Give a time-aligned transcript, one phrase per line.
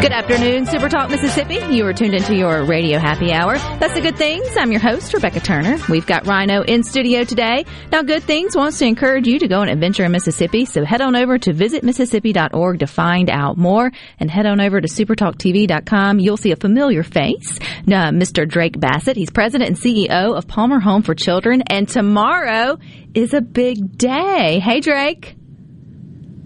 [0.00, 1.56] Good afternoon, Super Talk Mississippi.
[1.56, 3.58] You are tuned into your radio happy hour.
[3.58, 4.48] That's the Good Things.
[4.56, 5.76] I'm your host, Rebecca Turner.
[5.90, 7.66] We've got Rhino in studio today.
[7.92, 11.02] Now, Good Things wants to encourage you to go on adventure in Mississippi, so head
[11.02, 16.18] on over to visitmississippi.org to find out more and head on over to supertalktv.com.
[16.18, 18.48] You'll see a familiar face, uh, Mr.
[18.48, 19.18] Drake Bassett.
[19.18, 22.78] He's president and CEO of Palmer Home for Children, and tomorrow
[23.12, 24.60] is a big day.
[24.60, 25.36] Hey, Drake.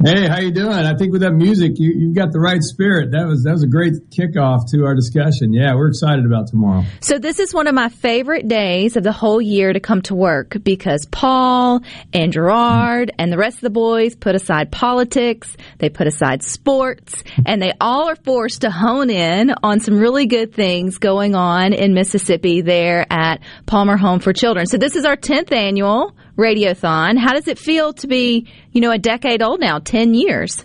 [0.03, 0.73] Hey, how you doing?
[0.73, 3.12] I think with that music, you you got the right spirit.
[3.12, 5.53] That was that was a great kickoff to our discussion.
[5.53, 6.84] Yeah, we're excited about tomorrow.
[7.01, 10.14] So this is one of my favorite days of the whole year to come to
[10.14, 11.81] work because Paul
[12.12, 17.23] and Gerard and the rest of the boys put aside politics, they put aside sports,
[17.47, 21.73] and they all are forced to hone in on some really good things going on
[21.73, 24.67] in Mississippi there at Palmer Home for Children.
[24.67, 27.18] So this is our 10th annual Radiothon.
[27.18, 30.64] How does it feel to be, you know, a decade old now, 10 years?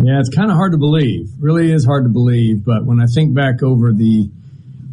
[0.00, 1.28] Yeah, it's kind of hard to believe.
[1.40, 2.64] Really is hard to believe.
[2.64, 4.30] But when I think back over the,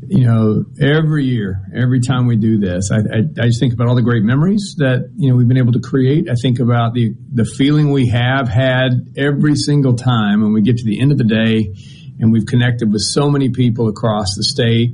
[0.08, 3.88] you know, every year, every time we do this, I, I, I just think about
[3.88, 6.27] all the great memories that you know we've been able to create.
[6.30, 10.77] I think about the the feeling we have had every single time when we get
[10.77, 11.73] to the end of the day,
[12.19, 14.91] and we've connected with so many people across the state.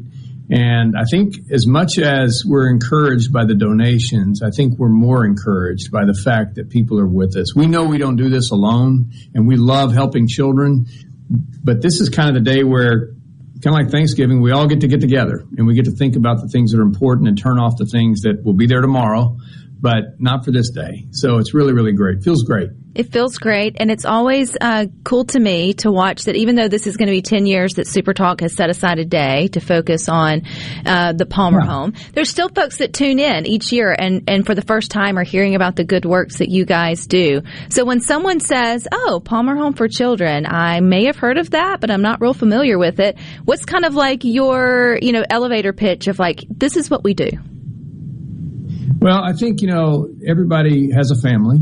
[0.52, 5.26] And I think as much as we're encouraged by the donations, I think we're more
[5.26, 7.56] encouraged by the fact that people are with us.
[7.56, 10.88] We know we don't do this alone and we love helping children,
[11.64, 13.14] but this is kind of the day where
[13.64, 16.18] kind of like Thanksgiving, we all get to get together and we get to think
[16.18, 18.82] about the things that are important and turn off the things that will be there
[18.82, 19.38] tomorrow,
[19.82, 21.06] but not for this day.
[21.12, 22.24] So it's really, really great.
[22.24, 22.70] Feels great.
[22.94, 26.36] It feels great, and it's always uh, cool to me to watch that.
[26.36, 29.00] Even though this is going to be ten years that Super Talk has set aside
[29.00, 30.42] a day to focus on
[30.86, 31.68] uh, the Palmer Yeah.
[31.68, 35.18] home, there's still folks that tune in each year and and for the first time
[35.18, 37.42] are hearing about the good works that you guys do.
[37.70, 41.80] So when someone says, "Oh, Palmer Home for Children," I may have heard of that,
[41.80, 43.18] but I'm not real familiar with it.
[43.46, 47.14] What's kind of like your you know elevator pitch of like this is what we
[47.14, 47.30] do?
[49.02, 51.58] Well, I think, you know, everybody has a family.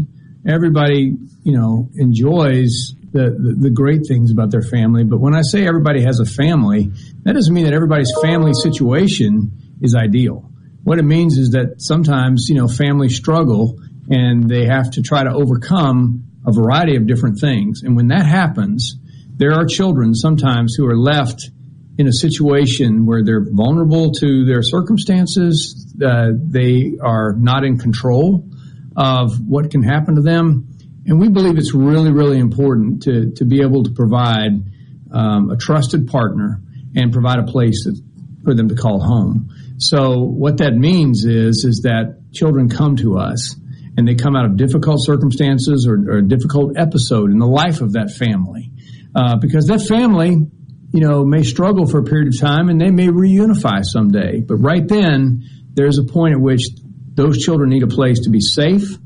[0.46, 5.06] Everybody, you know, enjoys the, the, the great things about their family.
[5.06, 6.92] But when I say everybody has a family,
[7.24, 10.52] that doesn't mean that everybody's family situation is ideal.
[10.84, 13.80] What it means is that sometimes, you know, families struggle
[14.10, 17.84] and they have to try to overcome a variety of different things.
[17.84, 18.98] And when that happens,
[19.38, 21.52] there are children sometimes who are left
[22.00, 28.48] in a situation where they're vulnerable to their circumstances, uh, they are not in control
[28.96, 30.66] of what can happen to them.
[31.06, 34.64] And we believe it's really, really important to, to be able to provide
[35.12, 36.62] um, a trusted partner
[36.96, 38.02] and provide a place that,
[38.46, 39.50] for them to call home.
[39.78, 43.58] So what that means is, is that children come to us
[43.98, 47.81] and they come out of difficult circumstances or, or a difficult episode in the life
[47.81, 48.72] of that family.
[49.14, 50.48] Uh, because that family,
[50.92, 54.42] you know, may struggle for a period of time and they may reunify someday.
[54.42, 56.62] But right then, there's a point at which
[57.14, 58.98] those children need a place to be safe.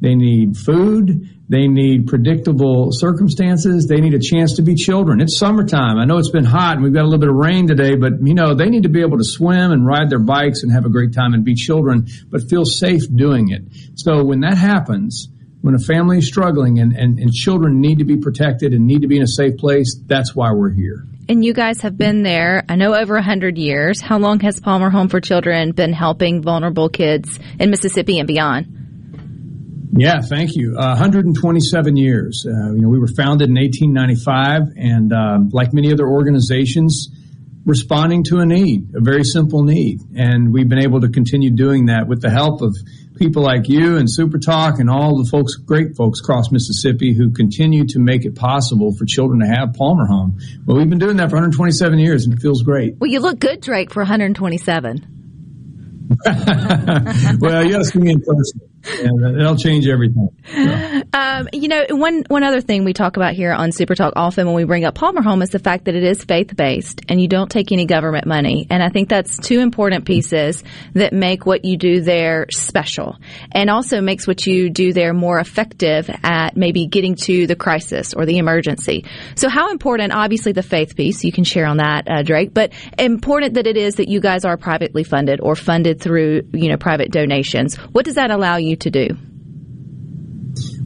[0.00, 1.28] They need food.
[1.48, 3.86] They need predictable circumstances.
[3.86, 5.20] They need a chance to be children.
[5.20, 5.98] It's summertime.
[5.98, 8.14] I know it's been hot and we've got a little bit of rain today, but
[8.22, 10.86] you know, they need to be able to swim and ride their bikes and have
[10.86, 13.62] a great time and be children, but feel safe doing it.
[13.96, 15.28] So when that happens,
[15.60, 19.02] when a family is struggling and, and, and children need to be protected and need
[19.02, 21.06] to be in a safe place, that's why we're here.
[21.28, 24.00] And you guys have been there, I know, over 100 years.
[24.00, 28.82] How long has Palmer Home for Children been helping vulnerable kids in Mississippi and beyond?
[29.94, 30.76] Yeah, thank you.
[30.76, 32.44] Uh, 127 years.
[32.46, 37.08] Uh, you know, we were founded in 1895, and uh, like many other organizations,
[37.66, 41.86] responding to a need, a very simple need, and we've been able to continue doing
[41.86, 42.74] that with the help of
[43.22, 47.30] people like you and Super Talk and all the folks, great folks across Mississippi who
[47.30, 50.40] continue to make it possible for children to have Palmer Home.
[50.66, 52.96] Well, we've been doing that for 127 years, and it feels great.
[52.98, 55.06] Well, you look good, Drake, for 127.
[56.26, 58.71] well, you got to see me in person.
[58.82, 60.28] That'll change everything.
[60.54, 61.02] So.
[61.14, 64.46] Um, you know, one one other thing we talk about here on Super Talk often
[64.46, 67.20] when we bring up Palmer Home is the fact that it is faith based and
[67.20, 68.66] you don't take any government money.
[68.70, 70.64] And I think that's two important pieces
[70.94, 73.18] that make what you do there special,
[73.52, 78.14] and also makes what you do there more effective at maybe getting to the crisis
[78.14, 79.04] or the emergency.
[79.34, 80.12] So, how important?
[80.12, 83.76] Obviously, the faith piece you can share on that, uh, Drake, but important that it
[83.76, 87.76] is that you guys are privately funded or funded through you know private donations.
[87.76, 89.08] What does that allow you to do?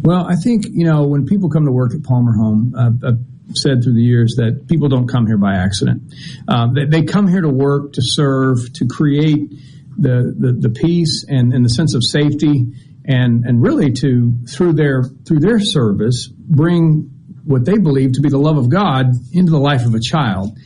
[0.03, 3.19] Well, I think, you know, when people come to work at Palmer Home, uh, I've
[3.55, 6.15] said through the years that people don't come here by accident.
[6.49, 9.51] Um, they, they, come here to work, to serve, to create
[9.97, 12.67] the, the, the peace and, and the sense of safety
[13.05, 17.11] and, and really to, through their, through their service, bring
[17.45, 20.59] what they believe to be the love of God into the life of a child.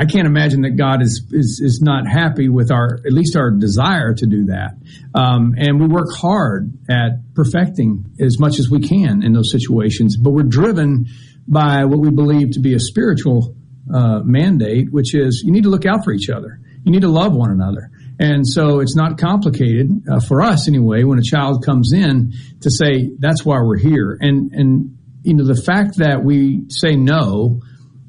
[0.00, 3.50] I can't imagine that God is, is, is not happy with our, at least our
[3.50, 4.76] desire to do that.
[5.12, 10.16] Um, and we work hard at perfecting as much as we can in those situations,
[10.16, 11.06] but we're driven
[11.48, 13.56] by what we believe to be a spiritual
[13.92, 16.60] uh, mandate, which is you need to look out for each other.
[16.84, 17.90] You need to love one another.
[18.20, 22.70] And so it's not complicated uh, for us anyway when a child comes in to
[22.70, 24.16] say that's why we're here.
[24.20, 27.60] And and you know the fact that we say no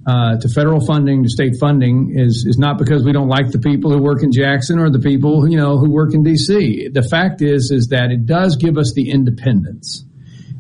[0.09, 3.59] uh, to federal funding, to state funding, is is not because we don't like the
[3.59, 6.89] people who work in Jackson or the people you know who work in D.C.
[6.89, 10.03] The fact is is that it does give us the independence.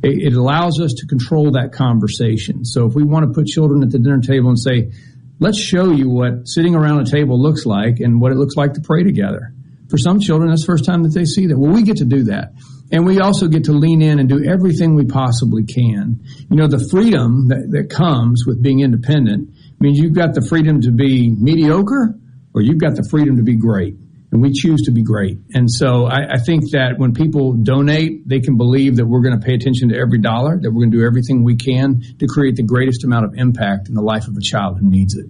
[0.03, 2.63] It, it allows us to control that conversation.
[2.63, 4.91] So if we want to put children at the dinner table and say,
[5.39, 8.73] "Let's show you what sitting around a table looks like and what it looks like
[8.73, 9.51] to pray together,"
[9.89, 11.57] for some children, that's the first time that they see that.
[11.57, 12.53] Well, we get to do that.
[12.91, 16.21] And we also get to lean in and do everything we possibly can.
[16.49, 20.81] You know, the freedom that, that comes with being independent means you've got the freedom
[20.81, 22.15] to be mediocre
[22.53, 23.95] or you've got the freedom to be great.
[24.31, 25.39] And we choose to be great.
[25.53, 29.39] And so I, I think that when people donate, they can believe that we're going
[29.39, 32.27] to pay attention to every dollar, that we're going to do everything we can to
[32.27, 35.25] create the greatest amount of impact in the life of a child who needs it.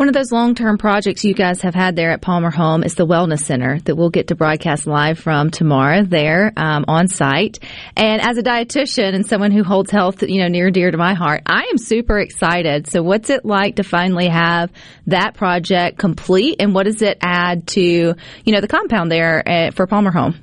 [0.00, 2.94] One of those long term projects you guys have had there at Palmer Home is
[2.94, 7.58] the Wellness Center that we'll get to broadcast live from tomorrow there um, on site.
[7.98, 10.96] And as a dietitian and someone who holds health, you know, near and dear to
[10.96, 12.86] my heart, I am super excited.
[12.86, 14.72] So, what's it like to finally have
[15.08, 19.74] that project complete, and what does it add to you know the compound there at,
[19.74, 20.34] for Palmer Home?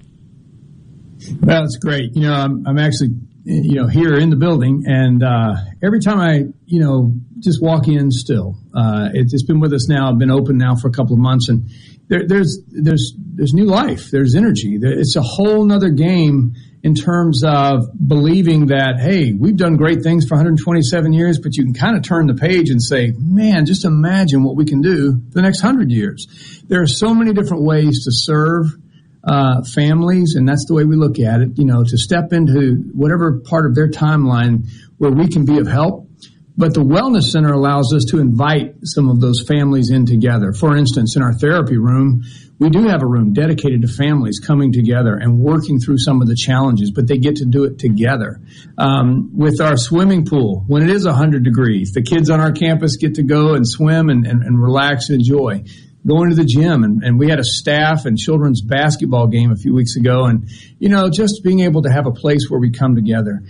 [1.42, 2.16] Well, it's great.
[2.16, 3.10] You know, I'm, I'm actually
[3.48, 4.84] you know, here in the building.
[4.86, 9.62] And uh, every time I, you know, just walk in still, uh, it, has been
[9.62, 11.48] with us now, I've been open now for a couple of months.
[11.48, 11.70] And
[12.10, 14.12] there, there's, there's, there's new life.
[14.12, 14.78] There's energy.
[14.82, 20.28] It's a whole nother game in terms of believing that, hey, we've done great things
[20.28, 23.86] for 127 years, but you can kind of turn the page and say, man, just
[23.86, 26.28] imagine what we can do the next 100 years.
[26.68, 28.76] There are so many different ways to serve
[29.24, 31.58] uh, families, and that's the way we look at it.
[31.58, 34.68] You know, to step into whatever part of their timeline
[34.98, 36.08] where we can be of help.
[36.60, 40.54] But the wellness center allows us to invite some of those families in together.
[40.54, 42.24] For instance, in our therapy room,
[42.60, 46.28] we do have a room dedicated to families coming together and working through some of
[46.28, 48.42] the challenges, but they get to do it together.
[48.78, 52.98] Um, with our swimming pool, when it is 100 degrees, the kids on our campus
[52.98, 55.64] get to go and swim and, and, and relax and enjoy
[56.08, 59.56] going to the gym and, and we had a staff and children's basketball game a
[59.56, 60.50] few weeks ago and
[60.80, 63.42] you know just being able to have a place where we come together.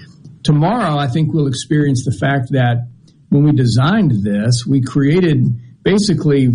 [0.43, 2.87] Tomorrow i think we'll experience the fact that
[3.29, 6.49] when we designed this we created basically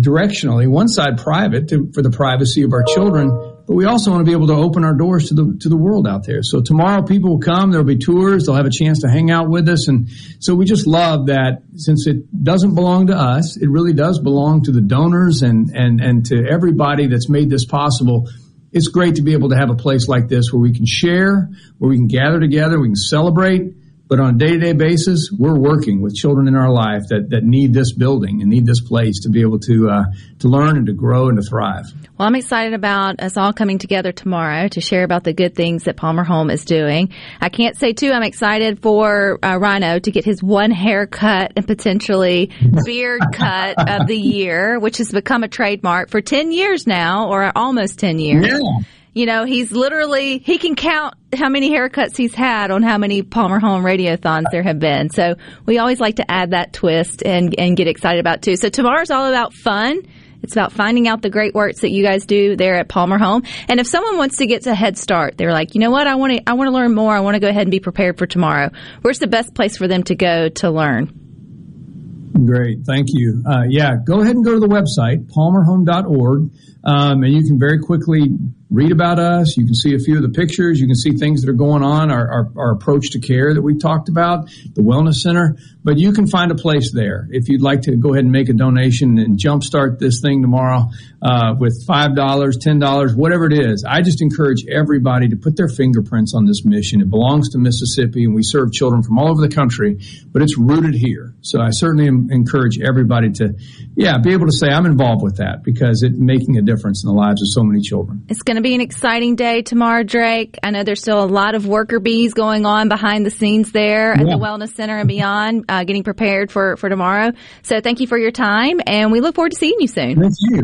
[0.00, 3.28] directionally one side private to, for the privacy of our children
[3.66, 5.76] but we also want to be able to open our doors to the to the
[5.76, 6.42] world out there.
[6.42, 9.48] So tomorrow people will come, there'll be tours, they'll have a chance to hang out
[9.48, 10.08] with us and
[10.38, 14.62] so we just love that since it doesn't belong to us, it really does belong
[14.64, 18.28] to the donors and and and to everybody that's made this possible.
[18.72, 21.48] It's great to be able to have a place like this where we can share,
[21.78, 23.72] where we can gather together, we can celebrate,
[24.08, 27.30] but on a day to day basis, we're working with children in our life that,
[27.30, 30.04] that need this building and need this place to be able to, uh,
[30.38, 31.86] to learn and to grow and to thrive.
[32.16, 35.84] Well, I'm excited about us all coming together tomorrow to share about the good things
[35.84, 37.12] that Palmer Home is doing.
[37.40, 41.66] I can't say too, I'm excited for uh, Rhino to get his one haircut and
[41.66, 42.50] potentially
[42.84, 47.50] beard cut of the year, which has become a trademark for 10 years now or
[47.56, 48.46] almost 10 years.
[48.46, 48.86] Yeah.
[49.16, 53.22] You know, he's literally, he can count how many haircuts he's had on how many
[53.22, 55.08] Palmer Home radiothons there have been.
[55.08, 58.56] So we always like to add that twist and, and get excited about too.
[58.56, 60.02] So tomorrow's all about fun.
[60.42, 63.44] It's about finding out the great works that you guys do there at Palmer Home.
[63.68, 66.16] And if someone wants to get a head start, they're like, you know what, I
[66.16, 67.16] want to, I want to learn more.
[67.16, 68.70] I want to go ahead and be prepared for tomorrow.
[69.00, 72.32] Where's the best place for them to go to learn?
[72.44, 73.42] Great, thank you.
[73.48, 76.50] Uh, yeah, go ahead and go to the website palmerhome.org,
[76.84, 78.28] um, and you can very quickly
[78.70, 79.56] read about us.
[79.56, 80.80] You can see a few of the pictures.
[80.80, 83.62] You can see things that are going on, our, our, our, approach to care that
[83.62, 85.56] we talked about, the Wellness Center.
[85.86, 88.48] But you can find a place there if you'd like to go ahead and make
[88.48, 90.88] a donation and jumpstart this thing tomorrow
[91.22, 93.84] uh, with $5, $10, whatever it is.
[93.88, 97.00] I just encourage everybody to put their fingerprints on this mission.
[97.00, 100.00] It belongs to Mississippi, and we serve children from all over the country,
[100.32, 101.34] but it's rooted here.
[101.42, 103.54] So I certainly encourage everybody to,
[103.94, 107.08] yeah, be able to say, I'm involved with that because it's making a difference in
[107.08, 108.26] the lives of so many children.
[108.28, 110.58] It's going to be an exciting day tomorrow, Drake.
[110.64, 114.14] I know there's still a lot of worker bees going on behind the scenes there
[114.14, 117.32] at the Wellness Center and beyond, uh, getting prepared for, for tomorrow.
[117.62, 120.20] So thank you for your time, and we look forward to seeing you soon.
[120.20, 120.62] Thank you.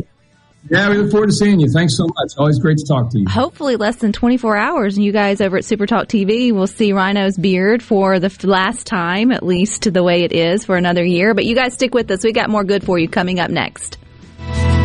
[0.70, 1.68] Yeah, we look forward to seeing you.
[1.68, 2.38] Thanks so much.
[2.38, 3.26] Always great to talk to you.
[3.28, 6.92] Hopefully, less than 24 hours, and you guys over at Super Talk TV will see
[6.92, 11.34] Rhino's beard for the last time, at least the way it is for another year.
[11.34, 12.22] But you guys stick with us.
[12.22, 13.98] We got more good for you coming up next.
[14.38, 14.76] Love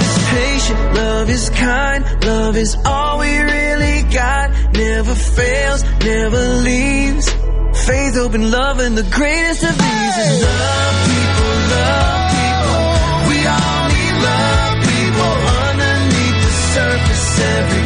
[0.00, 4.50] is patient, love is kind, love is all we really got.
[4.74, 7.34] Never fails, never leaves.
[7.84, 11.06] Faith, hope, and love, and the greatest of these is love.
[11.06, 12.16] People love.
[17.38, 17.85] everybody's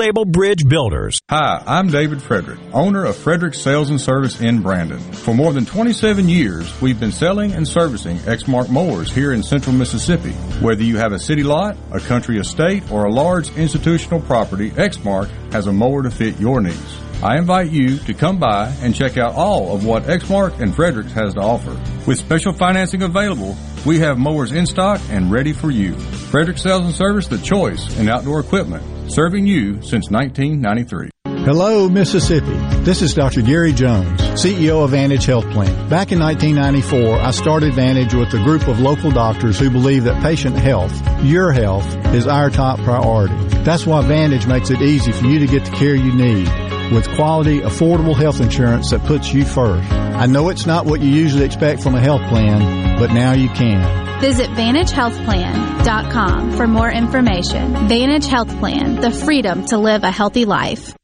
[0.00, 1.20] Label Bridge Builders.
[1.28, 4.98] Hi, I'm David Frederick, owner of Frederick Sales and Service in Brandon.
[4.98, 9.76] For more than 27 years, we've been selling and servicing Exmark mowers here in central
[9.76, 10.30] Mississippi.
[10.64, 15.28] Whether you have a city lot, a country estate, or a large institutional property, Exmark
[15.52, 16.96] has a mower to fit your needs.
[17.22, 21.12] I invite you to come by and check out all of what Exmark and Fredericks
[21.12, 21.78] has to offer.
[22.06, 25.94] With special financing available, we have mowers in stock and ready for you.
[25.98, 31.10] Fredericks Sales and Service, the choice in outdoor equipment serving you since 1993.
[31.44, 32.56] Hello, Mississippi.
[32.84, 33.42] This is Dr.
[33.42, 35.88] Gary Jones, CEO of Vantage Health Plan.
[35.90, 40.22] Back in 1994, I started Vantage with a group of local doctors who believe that
[40.22, 43.34] patient health, your health, is our top priority.
[43.62, 47.08] That's why Vantage makes it easy for you to get the care you need with
[47.14, 49.90] quality, affordable health insurance that puts you first.
[49.92, 53.48] I know it's not what you usually expect from a health plan, but now you
[53.48, 54.20] can.
[54.20, 57.88] Visit VantageHealthPlan.com for more information.
[57.88, 60.94] Vantage Health Plan, the freedom to live a healthy life.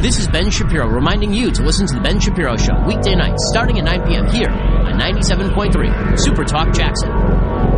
[0.00, 3.48] This is Ben Shapiro reminding you to listen to The Ben Shapiro Show weekday nights
[3.48, 4.26] starting at 9 p.m.
[4.28, 7.77] here on 97.3 Super Talk Jackson.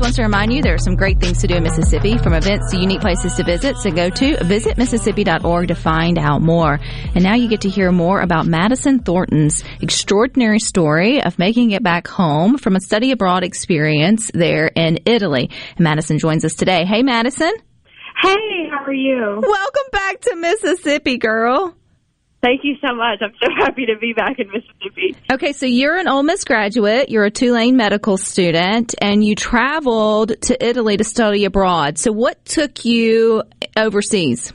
[0.00, 2.72] Wants to remind you there are some great things to do in Mississippi, from events
[2.72, 3.76] to unique places to visit.
[3.78, 6.80] So go to visitmississippi.org to find out more.
[7.14, 11.82] And now you get to hear more about Madison Thornton's extraordinary story of making it
[11.82, 15.48] back home from a study abroad experience there in Italy.
[15.76, 16.84] And Madison joins us today.
[16.84, 17.52] Hey, Madison.
[18.20, 19.40] Hey, how are you?
[19.42, 21.76] Welcome back to Mississippi, girl.
[22.44, 23.22] Thank you so much.
[23.22, 25.16] I'm so happy to be back in Mississippi.
[25.32, 30.38] Okay, so you're an Ole Miss graduate, you're a Tulane medical student, and you traveled
[30.42, 31.96] to Italy to study abroad.
[31.96, 33.44] So, what took you
[33.78, 34.52] overseas?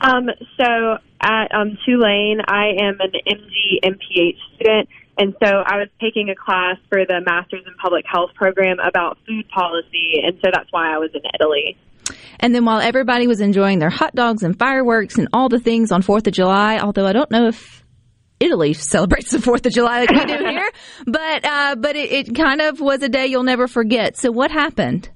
[0.00, 5.88] Um, so at um, Tulane, I am an MD MPH student, and so I was
[6.00, 10.52] taking a class for the Masters in Public Health program about food policy, and so
[10.52, 11.76] that's why I was in Italy.
[12.42, 15.92] And then while everybody was enjoying their hot dogs and fireworks and all the things
[15.92, 17.84] on 4th of July, although I don't know if
[18.40, 20.70] Italy celebrates the 4th of July like we do here,
[21.06, 24.16] but, uh, but it, it kind of was a day you'll never forget.
[24.16, 25.08] So what happened?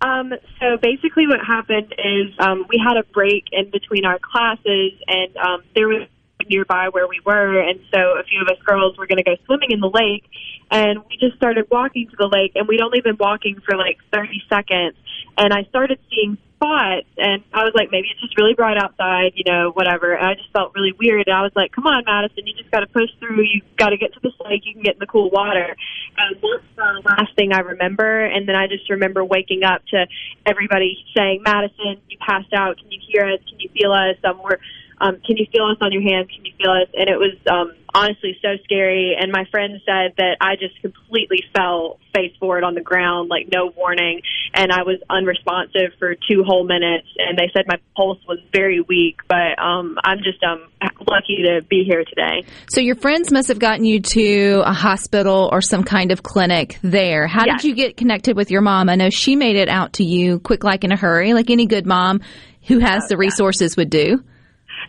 [0.00, 4.92] Um, so basically, what happened is um, we had a break in between our classes,
[5.08, 6.06] and um, there was
[6.48, 9.34] nearby where we were, and so a few of us girls were going to go
[9.44, 10.24] swimming in the lake,
[10.70, 13.98] and we just started walking to the lake, and we'd only been walking for like
[14.12, 14.96] 30 seconds,
[15.36, 19.44] and I started seeing and I was like, maybe it's just really bright outside, you
[19.46, 20.14] know, whatever.
[20.14, 22.70] And I just felt really weird, and I was like, come on, Madison, you just
[22.70, 23.42] got to push through.
[23.42, 24.62] You got to get to the lake.
[24.64, 25.76] You can get in the cool water.
[26.16, 28.24] And that's the last thing I remember.
[28.24, 30.06] And then I just remember waking up to
[30.46, 32.78] everybody saying, Madison, you passed out.
[32.78, 33.40] Can you hear us?
[33.48, 34.16] Can you feel us?
[34.24, 34.58] Um, we're
[35.00, 36.28] um, can you feel us on your hands?
[36.34, 36.88] Can you feel us?
[36.94, 39.16] And it was um, honestly so scary.
[39.18, 43.48] And my friend said that I just completely fell face forward on the ground, like
[43.52, 44.22] no warning.
[44.54, 47.06] And I was unresponsive for two whole minutes.
[47.18, 50.68] And they said my pulse was very weak, but um, I'm just um,
[51.06, 52.44] lucky to be here today.
[52.68, 56.78] So your friends must have gotten you to a hospital or some kind of clinic
[56.82, 57.26] there.
[57.26, 57.62] How Yes.
[57.62, 58.88] did you get connected with your mom?
[58.88, 61.66] I know she made it out to you quick, like in a hurry, like any
[61.66, 62.20] good mom
[62.66, 64.22] who has the resources would do.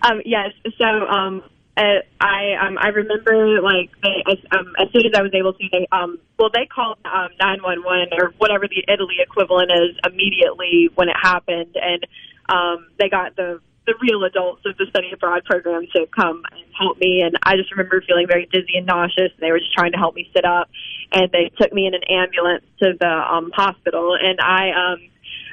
[0.01, 0.51] Um, yes.
[0.77, 1.43] So um,
[1.77, 5.53] uh, I um, I remember like they, as um, as soon as I was able
[5.53, 9.71] to, they um, well they called um, nine one one or whatever the Italy equivalent
[9.71, 12.05] is immediately when it happened, and
[12.49, 16.65] um, they got the the real adults of the study abroad program to come and
[16.77, 17.21] help me.
[17.21, 19.31] And I just remember feeling very dizzy and nauseous.
[19.33, 20.69] And they were just trying to help me sit up,
[21.11, 25.09] and they took me in an ambulance to the um, hospital, and I um,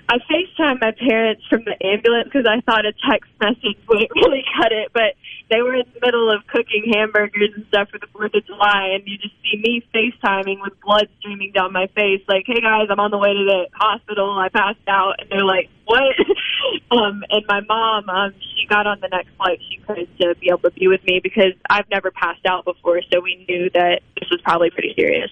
[0.09, 4.45] I FaceTimed my parents from the ambulance because I thought a text message wouldn't really
[4.57, 5.19] cut it, but
[5.51, 8.95] they were in the middle of cooking hamburgers and stuff for the 4th of July,
[8.95, 12.87] and you just see me FaceTiming with blood streaming down my face, like, hey guys,
[12.89, 16.15] I'm on the way to the hospital, I passed out, and they're like, what?
[16.93, 20.49] um, and my mom, um, she got on the next flight she could to be
[20.51, 24.03] able to be with me because I've never passed out before, so we knew that
[24.21, 25.31] this was probably pretty serious.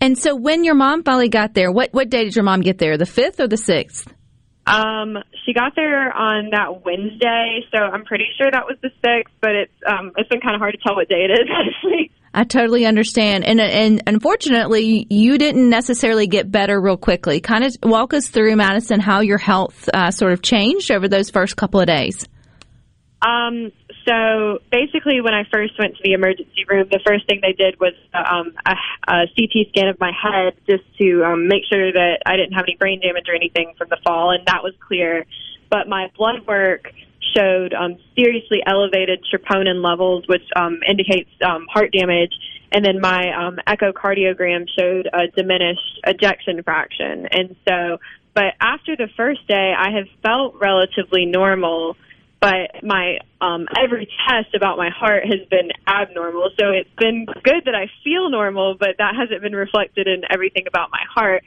[0.00, 2.78] And so when your mom finally got there, what, what day did your mom get
[2.78, 2.96] there?
[2.96, 4.06] The 5th or the 6th?
[4.66, 9.34] Um, she got there on that Wednesday, so I'm pretty sure that was the sixth.
[9.40, 11.48] But it's um, it's been kind of hard to tell what day it is.
[11.52, 13.44] Honestly, I totally understand.
[13.44, 17.40] And and unfortunately, you didn't necessarily get better real quickly.
[17.40, 21.30] Kind of walk us through, Madison, how your health uh, sort of changed over those
[21.30, 22.28] first couple of days.
[23.22, 23.72] um,
[24.10, 27.78] so basically, when I first went to the emergency room, the first thing they did
[27.78, 28.74] was uh, um, a,
[29.06, 32.64] a CT scan of my head just to um, make sure that I didn't have
[32.64, 35.26] any brain damage or anything from the fall, and that was clear.
[35.70, 36.92] But my blood work
[37.36, 42.34] showed um, seriously elevated troponin levels, which um, indicates um, heart damage.
[42.72, 47.26] And then my um, echocardiogram showed a diminished ejection fraction.
[47.30, 47.98] And so,
[48.34, 51.96] but after the first day, I have felt relatively normal.
[52.40, 56.50] But my um, every test about my heart has been abnormal.
[56.58, 60.64] So it's been good that I feel normal, but that hasn't been reflected in everything
[60.66, 61.42] about my heart.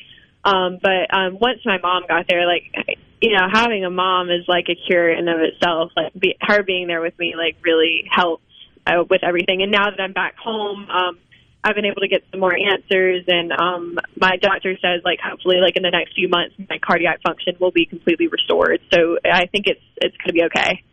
[0.46, 4.46] Um, but um, once my mom got there, like you know, having a mom is
[4.48, 5.92] like a cure in of itself.
[5.96, 8.44] Like be, her being there with me, like really helped
[8.86, 9.64] uh, with everything.
[9.64, 11.18] And now that I'm back home, um,
[11.64, 15.58] I've been able to get some more answers, and um, my doctor says like hopefully
[15.62, 18.82] like in the next few months my cardiac function will be completely restored.
[18.94, 20.84] So I think it's it's going to be okay.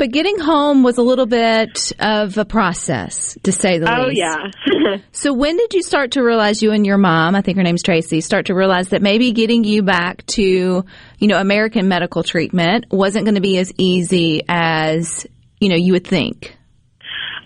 [0.00, 4.22] But getting home was a little bit of a process, to say the Oh least.
[4.24, 4.96] Oh yeah.
[5.12, 7.82] So when did you start to realize you and your mom, I think her name's
[7.82, 10.86] Tracy, start to realize that maybe getting you back to,
[11.18, 15.26] you know, American medical treatment wasn't going to be as easy as,
[15.60, 16.56] you know, you would think?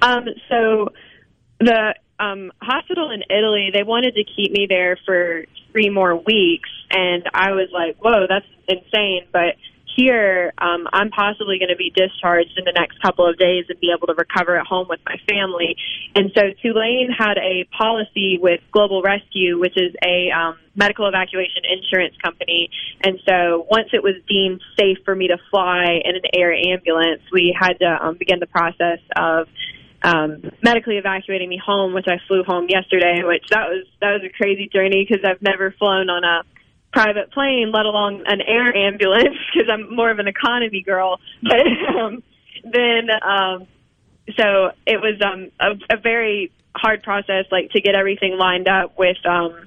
[0.00, 0.90] Um, so
[1.58, 6.70] the um, hospital in Italy, they wanted to keep me there for three more weeks,
[6.90, 9.56] and I was like, "Whoa, that's insane!" But
[9.96, 13.78] here, um, I'm possibly going to be discharged in the next couple of days and
[13.80, 15.76] be able to recover at home with my family.
[16.14, 21.62] And so Tulane had a policy with Global Rescue, which is a um, medical evacuation
[21.70, 22.70] insurance company.
[23.02, 27.22] And so once it was deemed safe for me to fly in an air ambulance,
[27.32, 29.48] we had to um, begin the process of
[30.04, 33.22] um, medically evacuating me home, which I flew home yesterday.
[33.24, 36.42] Which that was that was a crazy journey because I've never flown on a
[36.92, 41.18] private plane, let alone an air ambulance, because I'm more of an economy girl.
[41.42, 41.66] But
[41.98, 42.22] um,
[42.64, 43.66] then, um,
[44.38, 48.98] so it was um, a, a very hard process, like to get everything lined up
[48.98, 49.66] with um,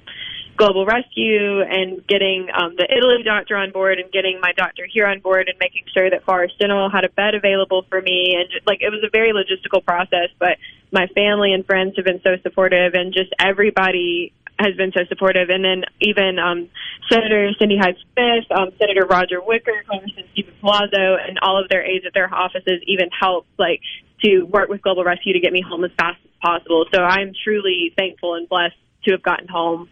[0.58, 5.06] Global Rescue and getting um, the Italy doctor on board and getting my doctor here
[5.06, 8.34] on board and making sure that Forrest General had a bed available for me.
[8.36, 10.58] And just, like it was a very logistical process, but
[10.90, 15.48] my family and friends have been so supportive, and just everybody has been so supportive.
[15.48, 16.68] And then even um,
[17.08, 21.86] Senator Cindy Hyde Smith, um, Senator Roger Wicker, Congressman Steven Palazzo, and all of their
[21.86, 23.80] aides at their offices even helped like
[24.24, 26.84] to work with Global Rescue to get me home as fast as possible.
[26.92, 29.88] So I'm truly thankful and blessed to have gotten home.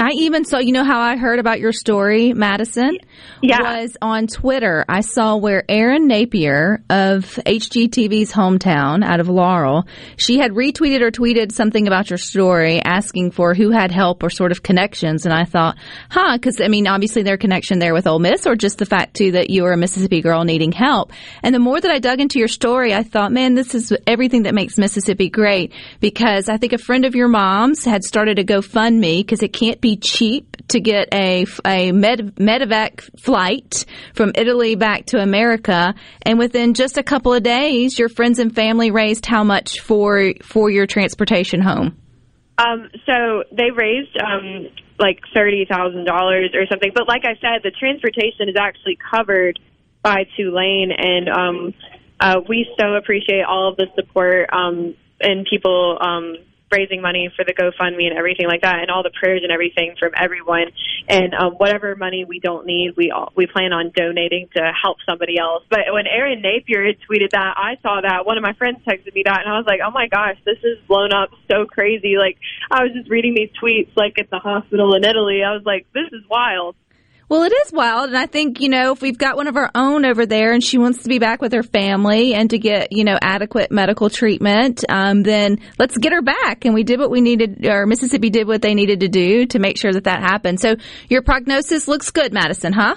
[0.00, 2.96] I even saw, you know how I heard about your story, Madison?
[3.42, 3.82] Yeah.
[3.82, 4.82] Was on Twitter.
[4.88, 9.86] I saw where Erin Napier of HGTV's hometown out of Laurel,
[10.16, 14.30] she had retweeted or tweeted something about your story asking for who had help or
[14.30, 15.26] sort of connections.
[15.26, 15.76] And I thought,
[16.10, 19.14] huh, because I mean, obviously their connection there with Ole Miss or just the fact
[19.14, 21.12] too that you were a Mississippi girl needing help.
[21.42, 24.44] And the more that I dug into your story, I thought, man, this is everything
[24.44, 28.44] that makes Mississippi great because I think a friend of your mom's had started a
[28.44, 34.74] GoFundMe because it can't be cheap to get a, a med, medevac flight from Italy
[34.74, 35.94] back to America.
[36.22, 40.32] And within just a couple of days, your friends and family raised how much for,
[40.42, 41.96] for your transportation home?
[42.58, 46.92] Um, so they raised um, like thirty thousand dollars or something.
[46.94, 49.58] But like I said, the transportation is actually covered
[50.02, 51.74] by Tulane, and um,
[52.20, 56.36] uh, we so appreciate all of the support um, and people um,
[56.70, 59.94] raising money for the GoFundMe and everything like that, and all the prayers and everything
[59.98, 60.70] from everyone.
[61.08, 64.98] And um, whatever money we don't need, we all, we plan on donating to help
[65.08, 65.64] somebody else.
[65.68, 68.26] But when Erin Napier tweeted that, I saw that.
[68.26, 70.58] One of my friends texted me that, and I was like, "Oh my gosh, this
[70.62, 72.38] is blown up so crazy!" Like
[72.70, 75.42] I was just reading these tweets, like at the hospital in Italy.
[75.42, 76.76] I was like, "This is wild."
[77.30, 79.70] Well, it is wild, and I think you know if we've got one of our
[79.72, 82.90] own over there, and she wants to be back with her family and to get
[82.90, 86.64] you know adequate medical treatment, um, then let's get her back.
[86.64, 89.60] And we did what we needed, or Mississippi did what they needed to do to
[89.60, 90.58] make sure that that happened.
[90.58, 90.74] So
[91.08, 92.96] your prognosis looks good, Madison, huh?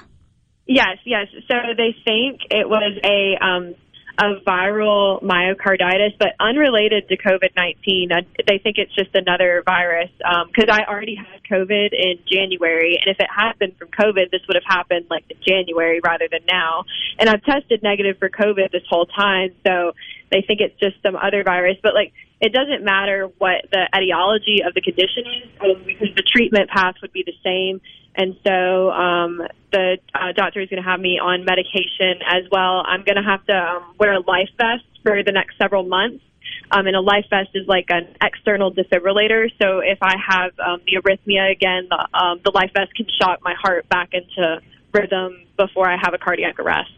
[0.66, 1.28] Yes, yes.
[1.48, 3.76] So they think it was a um,
[4.18, 8.12] a viral myocarditis, but unrelated to COVID nineteen.
[8.12, 10.10] Uh, they think it's just another virus
[10.48, 14.42] because I already had COVID in January, and if it had been from COVID, this
[14.48, 16.86] would have happened like in January rather than now.
[17.18, 19.94] And I've tested negative for COVID this whole time, so
[20.32, 21.78] they think it's just some other virus.
[21.82, 26.24] But like, it doesn't matter what the etiology of the condition is um, because the
[26.24, 27.82] treatment path would be the same.
[28.16, 32.84] And so um, the uh, doctor is going to have me on medication as well.
[32.86, 36.24] I'm going to have to um, wear a life vest for the next several months.
[36.72, 39.50] Um, and a life vest is like an external defibrillator.
[39.62, 43.40] So if I have um, the arrhythmia again, the, um, the life vest can shock
[43.44, 44.62] my heart back into
[44.94, 46.92] rhythm before I have a cardiac arrest.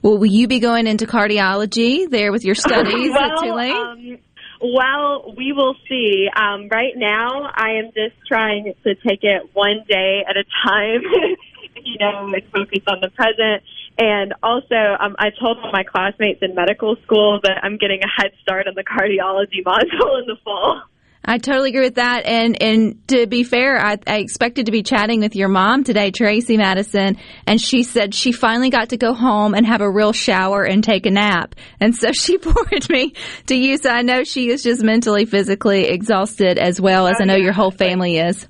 [0.00, 3.72] Well, will you be going into cardiology there with your studies well, at Tulane?
[3.72, 4.18] Um,
[4.60, 6.28] well, we will see.
[6.34, 11.02] Um, right now, I am just trying to take it one day at a time.
[11.84, 13.62] you know, focus on the present.
[13.98, 18.32] And also, um, I told my classmates in medical school that I'm getting a head
[18.42, 20.82] start on the cardiology module in the fall.
[21.24, 22.24] I totally agree with that.
[22.24, 26.10] And and to be fair, I, I expected to be chatting with your mom today,
[26.10, 30.12] Tracy Madison, and she said she finally got to go home and have a real
[30.12, 31.54] shower and take a nap.
[31.80, 33.14] And so she forwarded me
[33.46, 33.76] to you.
[33.76, 37.36] So I know she is just mentally, physically exhausted as well as Oh, I know
[37.36, 37.44] yeah.
[37.44, 38.46] your whole family is.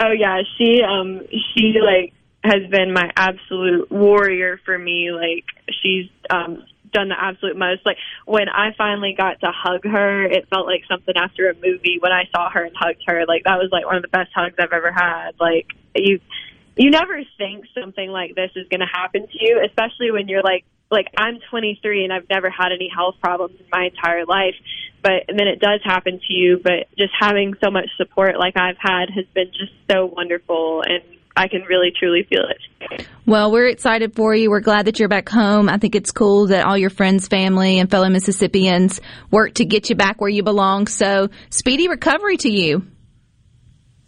[0.00, 2.12] Oh yeah, she um she like
[2.44, 5.10] has been my absolute warrior for me.
[5.12, 5.44] Like
[5.82, 6.64] she's um
[6.96, 7.84] done the absolute most.
[7.84, 11.98] Like when I finally got to hug her, it felt like something after a movie
[12.00, 13.26] when I saw her and hugged her.
[13.26, 15.32] Like that was like one of the best hugs I've ever had.
[15.38, 16.20] Like you
[16.76, 20.42] you never think something like this is going to happen to you, especially when you're
[20.42, 24.54] like like I'm 23 and I've never had any health problems in my entire life,
[25.02, 26.60] but and then it does happen to you.
[26.62, 31.02] But just having so much support like I've had has been just so wonderful, and
[31.36, 33.06] I can really truly feel it.
[33.26, 34.50] Well, we're excited for you.
[34.50, 35.68] We're glad that you're back home.
[35.68, 39.90] I think it's cool that all your friends, family, and fellow Mississippians work to get
[39.90, 40.86] you back where you belong.
[40.86, 42.86] So, speedy recovery to you.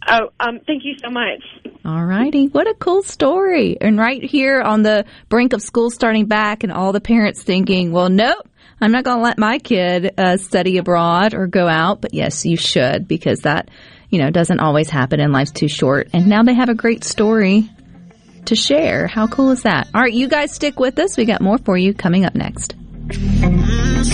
[0.07, 1.43] Oh, um, thank you so much.
[1.85, 2.47] All righty.
[2.47, 3.77] What a cool story.
[3.79, 7.91] And right here on the brink of school starting back, and all the parents thinking,
[7.91, 8.47] well, nope,
[8.81, 12.01] I'm not going to let my kid uh, study abroad or go out.
[12.01, 13.69] But yes, you should because that,
[14.09, 16.09] you know, doesn't always happen and life's too short.
[16.13, 17.69] And now they have a great story
[18.45, 19.07] to share.
[19.07, 19.87] How cool is that?
[19.93, 21.17] All right, you guys stick with us.
[21.17, 22.75] We got more for you coming up next.
[23.07, 24.05] Mm,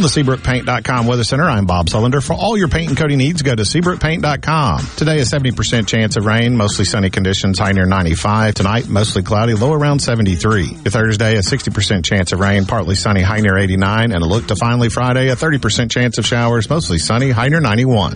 [0.00, 2.26] From the SeabrookPaint.com Weather Center, I'm Bob Sullender.
[2.26, 4.86] For all your paint and coating needs, go to SeabrookPaint.com.
[4.96, 8.54] Today, a 70% chance of rain, mostly sunny conditions, high near 95.
[8.54, 10.64] Tonight, mostly cloudy, low around 73.
[10.68, 14.12] Your Thursday, a 60% chance of rain, partly sunny, high near 89.
[14.12, 17.60] And a look to finally Friday, a 30% chance of showers, mostly sunny, high near
[17.60, 18.14] 91.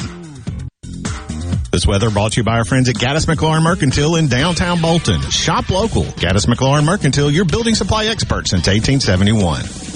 [1.70, 5.20] This weather brought to you by our friends at Gaddis McLaurin Mercantile in downtown Bolton.
[5.20, 6.04] Shop local.
[6.04, 9.93] Gaddis McLaurin Mercantile, your building supply expert since 1871.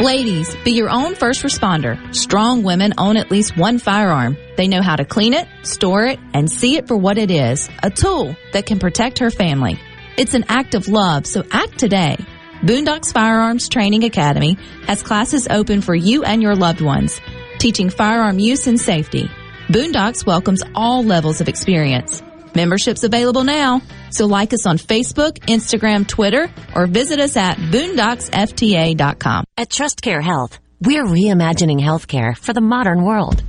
[0.00, 2.14] Ladies, be your own first responder.
[2.14, 4.36] Strong women own at least one firearm.
[4.58, 7.70] They know how to clean it, store it, and see it for what it is
[7.82, 9.80] a tool that can protect her family.
[10.18, 12.18] It's an act of love, so act today.
[12.60, 17.18] Boondocks Firearms Training Academy has classes open for you and your loved ones,
[17.58, 19.30] teaching firearm use and safety.
[19.68, 22.22] Boondocks welcomes all levels of experience.
[22.56, 23.82] Memberships available now.
[24.10, 29.44] So like us on Facebook, Instagram, Twitter, or visit us at boondocksfta.com.
[29.56, 33.42] At Trust Care Health, we're reimagining healthcare for the modern world.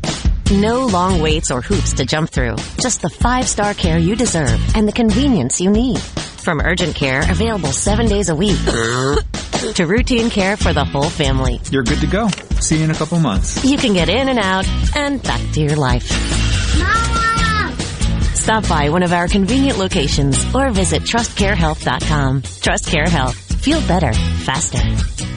[0.51, 2.55] No long waits or hoops to jump through.
[2.79, 5.99] Just the five-star care you deserve and the convenience you need.
[5.99, 8.57] From urgent care available seven days a week
[9.75, 11.59] to routine care for the whole family.
[11.71, 12.29] You're good to go.
[12.59, 13.63] See you in a couple months.
[13.65, 14.65] You can get in and out
[14.95, 17.26] and back to your life.
[18.47, 22.43] Stop by one of our convenient locations or visit trustcarehealth.com.
[22.61, 23.35] Trust Care Health.
[23.61, 25.36] Feel better, faster.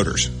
[0.01, 0.40] Why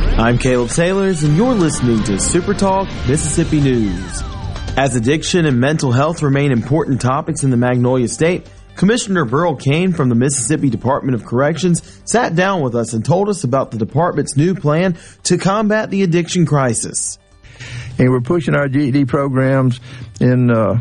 [0.17, 4.21] I'm Caleb Sailors, and you're listening to Super Talk Mississippi News.
[4.77, 9.93] As addiction and mental health remain important topics in the Magnolia State, Commissioner Burl Cain
[9.93, 13.77] from the Mississippi Department of Corrections sat down with us and told us about the
[13.77, 17.17] department's new plan to combat the addiction crisis.
[17.97, 19.79] and we're pushing our GED programs
[20.19, 20.51] in.
[20.51, 20.79] Uh,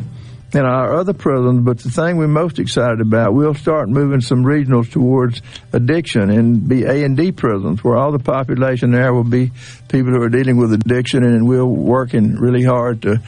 [0.52, 4.44] in our other prisons, but the thing we're most excited about, we'll start moving some
[4.44, 9.24] regionals towards addiction and be A and D prisons, where all the population there will
[9.24, 9.52] be
[9.88, 13.20] people who are dealing with addiction, and we're working really hard to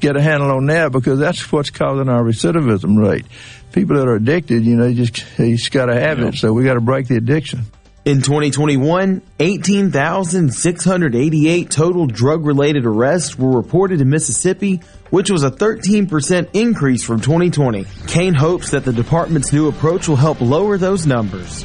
[0.00, 3.26] get a handle on that because that's what's causing our recidivism rate.
[3.72, 6.52] People that are addicted, you know, you just you just got to have it, so
[6.52, 7.60] we got to break the addiction.
[8.02, 16.48] In 2021, 18,688 total drug related arrests were reported in Mississippi, which was a 13%
[16.54, 17.84] increase from 2020.
[18.06, 21.64] Cain hopes that the department's new approach will help lower those numbers.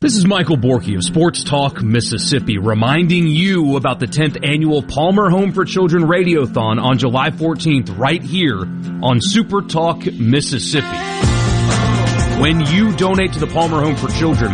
[0.00, 5.28] This is Michael Borky of Sports Talk Mississippi reminding you about the 10th annual Palmer
[5.28, 8.60] Home for Children Radiothon on July 14th right here
[9.02, 10.86] on Super Talk Mississippi.
[12.40, 14.52] When you donate to the Palmer Home for Children,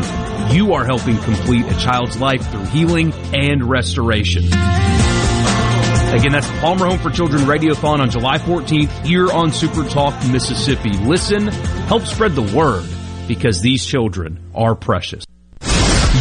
[0.51, 4.47] you are helping complete a child's life through healing and restoration.
[4.47, 10.15] Again, that's the Palmer Home for Children Radiothon on July 14th here on Super Talk
[10.27, 10.93] Mississippi.
[11.01, 12.87] Listen, help spread the word
[13.29, 15.23] because these children are precious.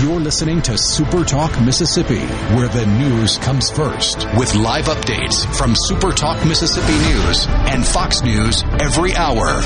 [0.02, 2.20] You're listening to Super Talk Mississippi,
[2.56, 4.28] where the news comes first.
[4.38, 9.62] With live updates from Super Talk Mississippi News and Fox News every hour.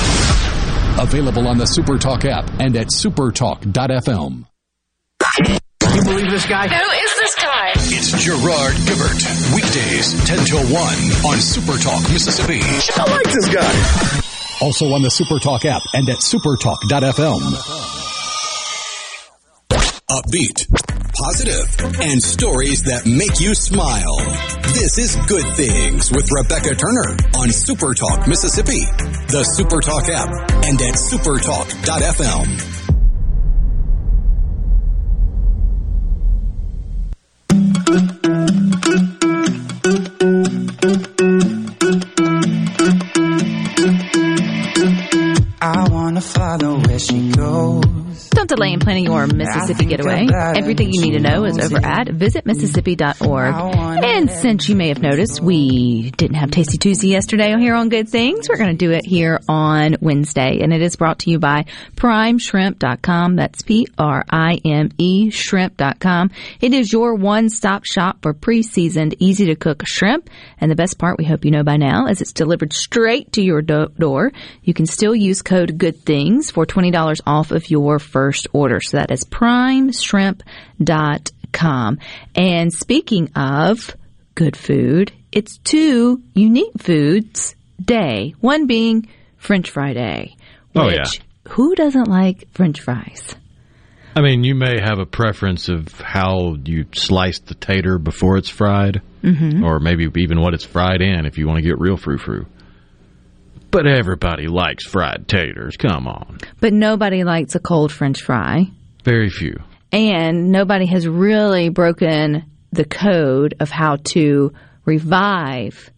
[0.99, 4.45] Available on the Super Talk app and at supertalk.fm.
[5.79, 6.67] Can you believe this guy?
[6.67, 7.71] Who is this guy?
[7.75, 9.55] It's Gerard Gibert.
[9.55, 10.73] Weekdays 10 till 1
[11.25, 12.59] on Super Talk Mississippi.
[12.61, 14.21] I like this guy.
[14.61, 18.06] Also on the Super Talk app and at supertalk.fm.
[20.09, 20.65] Upbeat,
[21.19, 21.67] positive,
[21.99, 24.15] and stories that make you smile.
[24.71, 28.85] This is Good Things with Rebecca Turner on Super Talk Mississippi,
[29.27, 30.29] the Super Talk app,
[30.63, 32.47] and at supertalk.fm.
[45.59, 47.86] I wanna follow where she goes.
[48.47, 50.25] Don't delay in planning your Mississippi getaway.
[50.31, 53.75] Everything you need to know is over at visitmississippi.org.
[54.05, 58.07] And since you may have noticed, we didn't have Tasty Tuesday yesterday here on Good
[58.07, 58.47] Things.
[58.47, 60.59] We're going to do it here on Wednesday.
[60.61, 63.35] And it is brought to you by primeshrimp.com.
[63.35, 66.31] That's P-R-I-M-E shrimp.com.
[66.61, 70.29] It is your one-stop shop for pre-seasoned, easy to cook shrimp.
[70.61, 73.41] And the best part, we hope you know by now, is it's delivered straight to
[73.41, 74.31] your do- door.
[74.63, 78.79] You can still use code Good Things for $20 off of your first order.
[78.81, 81.99] So that is primeshrimp.com.
[82.35, 83.95] And speaking of
[84.35, 88.35] good food, it's two unique foods day.
[88.39, 90.35] One being French fry day.
[90.73, 91.05] Which, Oh, yeah.
[91.49, 93.35] Who doesn't like French fries?
[94.15, 98.49] I mean, you may have a preference of how you slice the tater before it's
[98.49, 99.63] fried, Mhm.
[99.63, 102.45] or maybe even what it's fried in if you want to get real frou frou.
[103.77, 105.77] But everybody likes fried taters.
[105.77, 106.39] Come on.
[106.59, 108.71] But nobody likes a cold French fry.
[109.03, 109.59] Very few.
[109.91, 114.51] And nobody has really broken the code of how to
[114.85, 115.91] revive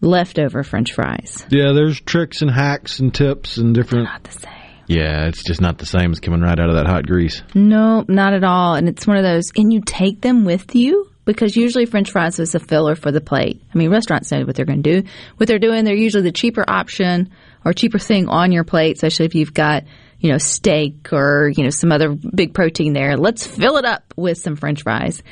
[0.00, 1.46] leftover French fries.
[1.50, 4.06] Yeah, there's tricks and hacks and tips and different.
[4.06, 4.52] Not the same.
[4.88, 7.44] Yeah, it's just not the same as coming right out of that hot grease.
[7.54, 8.74] No, not at all.
[8.74, 12.38] And it's one of those, and you take them with you because usually French fries
[12.38, 13.62] is a filler for the plate.
[13.74, 15.08] I mean, restaurants know what they're going to do.
[15.36, 17.30] What they're doing, they're usually the cheaper option
[17.66, 19.84] or cheaper thing on your plate, especially if you've got,
[20.20, 23.18] you know, steak or, you know, some other big protein there.
[23.18, 25.22] Let's fill it up with some French fries.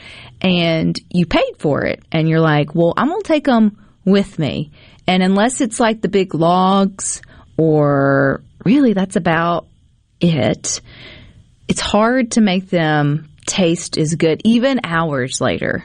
[0.43, 2.05] And you paid for it.
[2.13, 4.73] And you're like, well, I'm going to take them with me.
[5.07, 7.23] And unless it's like the big logs
[7.57, 9.67] or really that's about
[10.21, 10.83] it
[11.69, 15.85] it's hard to make them taste is good even hours later.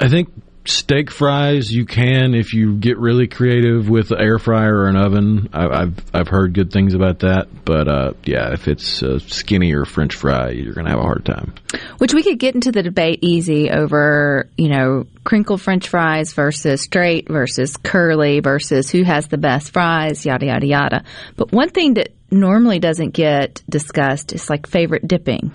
[0.00, 0.30] I think
[0.68, 4.96] steak fries you can if you get really creative with an air fryer or an
[4.96, 5.48] oven.
[5.52, 9.84] I, I've I've heard good things about that, but uh, yeah, if it's a skinnier
[9.84, 11.54] French fry, you're gonna have a hard time.
[11.98, 16.82] Which we could get into the debate easy over, you know, crinkle french fries versus
[16.82, 21.04] straight versus curly versus who has the best fries, yada, yada, yada.
[21.36, 25.54] But one thing that normally doesn't get discussed is like favorite dipping.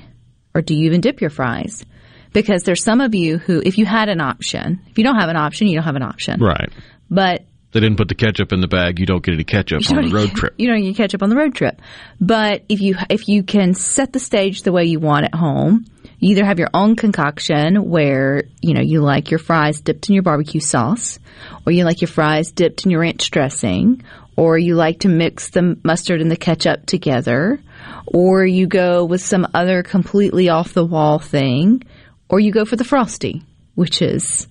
[0.56, 1.84] Or do you even dip your fries?
[2.32, 5.30] Because there's some of you who, if you had an option, if you don't have
[5.30, 6.40] an option, you don't have an option.
[6.40, 6.70] Right.
[7.10, 9.00] But They didn't put the ketchup in the bag.
[9.00, 10.54] You don't get any ketchup on don't road get- trip.
[10.58, 11.80] You don't get ketchup on the road trip.
[12.20, 15.86] But if you if you can set the stage the way you want at home,
[16.20, 20.14] you either have your own concoction where you know you like your fries dipped in
[20.16, 21.20] your barbecue sauce,
[21.66, 24.02] or you like your fries dipped in your ranch dressing,
[24.36, 27.60] or you like to mix the mustard and the ketchup together,
[28.08, 31.84] or you go with some other completely off the wall thing,
[32.30, 33.44] or you go for the frosty,
[33.76, 34.48] which is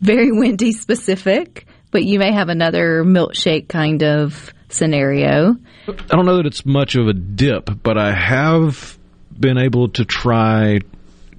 [0.00, 5.56] very Wendy specific, but you may have another milkshake kind of scenario.
[5.88, 8.98] I don't know that it's much of a dip, but I have
[9.38, 10.80] been able to try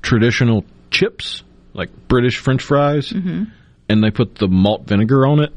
[0.02, 3.44] traditional chips, like British French fries, Mm-hmm.
[3.90, 5.54] and they put the malt vinegar on it,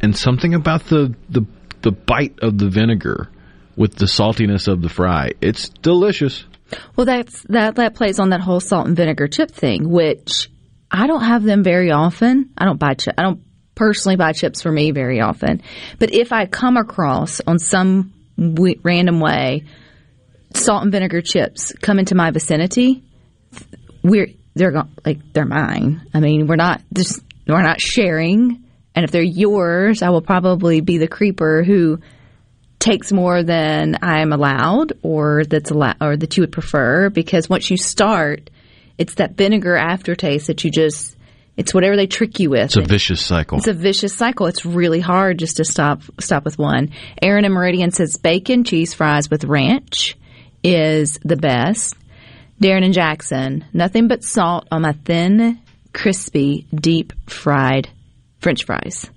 [0.00, 1.42] and something about the the
[1.82, 3.28] the bite of the vinegar
[3.76, 5.32] with the saltiness of the fry.
[5.40, 6.44] It's delicious.
[6.96, 10.50] Well, that's that that plays on that whole salt and vinegar chip thing, which
[10.90, 12.50] I don't have them very often.
[12.56, 13.14] I don't buy chip.
[13.18, 13.42] I don't
[13.74, 15.62] personally buy chips for me very often.
[15.98, 19.64] But if I come across on some w- random way
[20.54, 23.02] salt and vinegar chips come into my vicinity,
[24.02, 26.06] we're they're like they're mine.
[26.12, 28.64] I mean, we're not just we're not sharing.
[28.94, 32.00] And if they're yours, I will probably be the creeper who
[32.82, 37.70] takes more than I'm allowed or that's allowed or that you would prefer because once
[37.70, 38.50] you start,
[38.98, 41.16] it's that vinegar aftertaste that you just
[41.56, 42.64] it's whatever they trick you with.
[42.64, 43.58] It's a vicious cycle.
[43.58, 44.46] It's a vicious cycle.
[44.46, 46.90] It's really hard just to stop stop with one.
[47.22, 50.16] Aaron and Meridian says bacon cheese fries with ranch
[50.64, 51.94] is the best.
[52.60, 55.60] Darren and Jackson, nothing but salt on my thin,
[55.92, 57.88] crispy, deep fried
[58.40, 59.08] French fries.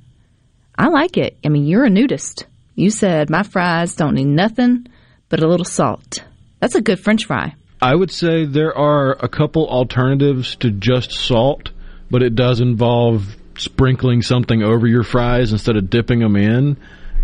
[0.77, 1.37] I like it.
[1.43, 2.45] I mean, you're a nudist.
[2.75, 4.87] You said my fries don't need nothing
[5.29, 6.23] but a little salt.
[6.59, 7.55] That's a good French fry.
[7.81, 11.71] I would say there are a couple alternatives to just salt,
[12.11, 16.77] but it does involve sprinkling something over your fries instead of dipping them in.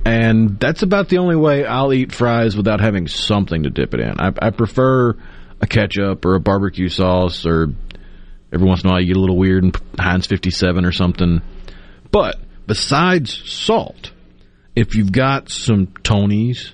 [0.05, 3.99] And that's about the only way I'll eat fries without having something to dip it
[3.99, 4.19] in.
[4.19, 5.15] I, I prefer
[5.59, 7.67] a ketchup or a barbecue sauce, or
[8.51, 11.41] every once in a while you get a little weird and Heinz 57 or something.
[12.09, 14.11] But besides salt,
[14.75, 16.73] if you've got some Tony's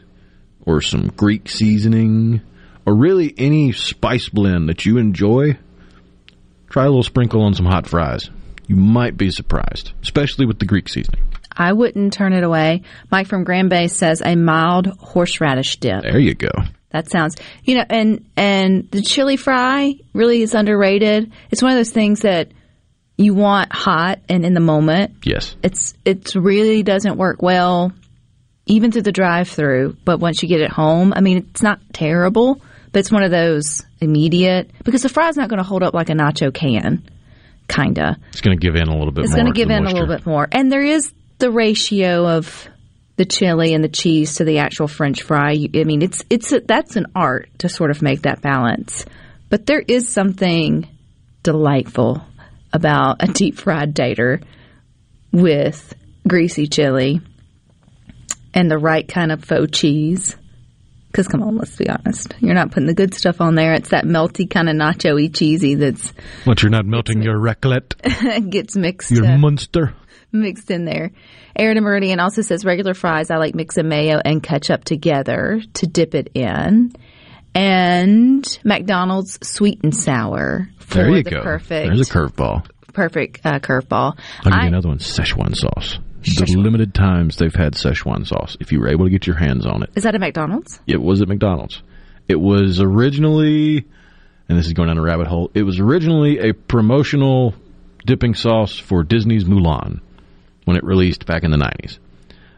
[0.65, 2.41] or some Greek seasoning
[2.85, 5.57] or really any spice blend that you enjoy,
[6.69, 8.29] try a little sprinkle on some hot fries.
[8.67, 11.21] You might be surprised, especially with the Greek seasoning.
[11.51, 12.83] I wouldn't turn it away.
[13.09, 16.03] Mike from Grand Bay says a mild horseradish dip.
[16.03, 16.51] There you go.
[16.91, 21.31] That sounds, you know, and and the chili fry really is underrated.
[21.49, 22.51] It's one of those things that
[23.17, 25.15] you want hot and in the moment.
[25.23, 25.55] Yes.
[25.63, 27.91] It's it really doesn't work well
[28.69, 32.61] even through the drive-through, but once you get it home, I mean, it's not terrible,
[32.91, 36.09] but it's one of those immediate because the fry's not going to hold up like
[36.09, 37.01] a nacho can,
[37.69, 38.17] kinda.
[38.29, 39.43] It's going to give in a little bit It's more.
[39.43, 40.47] going to give in a little bit more.
[40.51, 42.67] And there is the ratio of
[43.15, 45.51] the chili and the cheese to the actual French fry.
[45.51, 49.05] You- I mean, it's it's a, that's an art to sort of make that balance.
[49.49, 50.87] But there is something
[51.43, 52.21] delightful
[52.73, 54.43] about a deep fried dater
[55.31, 55.93] with
[56.27, 57.21] greasy chili
[58.53, 60.35] and the right kind of faux cheese.
[61.07, 63.73] Because come on, let's be honest, you're not putting the good stuff on there.
[63.73, 66.13] It's that melty kind of nacho-y cheesy that's
[66.43, 68.49] What, you're not melting your raclette?
[68.49, 69.11] gets mixed.
[69.11, 69.95] Your uh, Munster?
[70.31, 71.11] mixed in there.
[71.55, 75.87] Aaron and Meridian also says regular fries I like mixing mayo and ketchup together to
[75.87, 76.93] dip it in.
[77.55, 81.43] And McDonald's sweet and sour for There you the go.
[81.43, 82.65] perfect There's a curveball.
[82.93, 84.17] perfect uh, curveball.
[84.39, 85.99] I'll give I- you another one Szechuan sauce.
[86.23, 89.65] The limited times they've had Szechuan sauce, if you were able to get your hands
[89.65, 89.91] on it.
[89.95, 90.79] Is that a McDonald's?
[90.87, 91.81] It was at McDonald's.
[92.27, 93.85] It was originally,
[94.49, 97.53] and this is going down a rabbit hole, it was originally a promotional
[98.05, 100.01] dipping sauce for Disney's Mulan
[100.65, 101.97] when it released back in the 90s.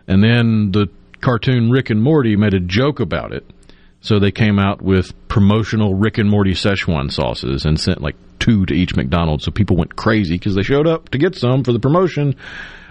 [0.07, 0.88] And then the
[1.21, 3.45] cartoon Rick and Morty made a joke about it.
[4.02, 8.66] So they came out with promotional Rick and Morty Szechuan sauces and sent like two
[8.66, 9.43] to each McDonald's.
[9.43, 12.36] So people went crazy because they showed up to get some for the promotion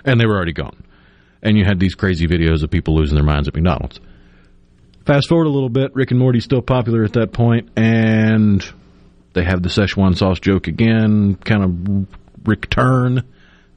[0.04, 0.84] and they were already gone.
[1.42, 4.00] And you had these crazy videos of people losing their minds at McDonald's.
[5.06, 8.62] Fast forward a little bit, Rick and Morty's still popular at that point, and
[9.32, 13.22] they have the Szechuan sauce joke again, kind of return,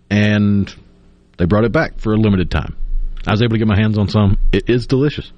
[0.10, 0.76] and
[1.38, 2.76] they brought it back for a limited time.
[3.26, 4.38] I was able to get my hands on some.
[4.52, 5.32] It is delicious.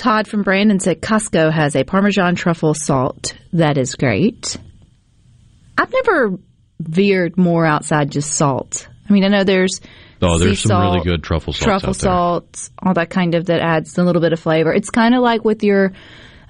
[0.00, 4.56] Todd from Brandon said Costco has a Parmesan truffle salt that is great.
[5.76, 6.38] I've never
[6.80, 8.88] veered more outside just salt.
[9.06, 9.78] I mean, I know there's
[10.22, 12.10] Oh, there's some salt, really good truffle salts truffle out there.
[12.10, 14.72] salts, all that kind of that adds a little bit of flavor.
[14.72, 15.92] It's kind of like with your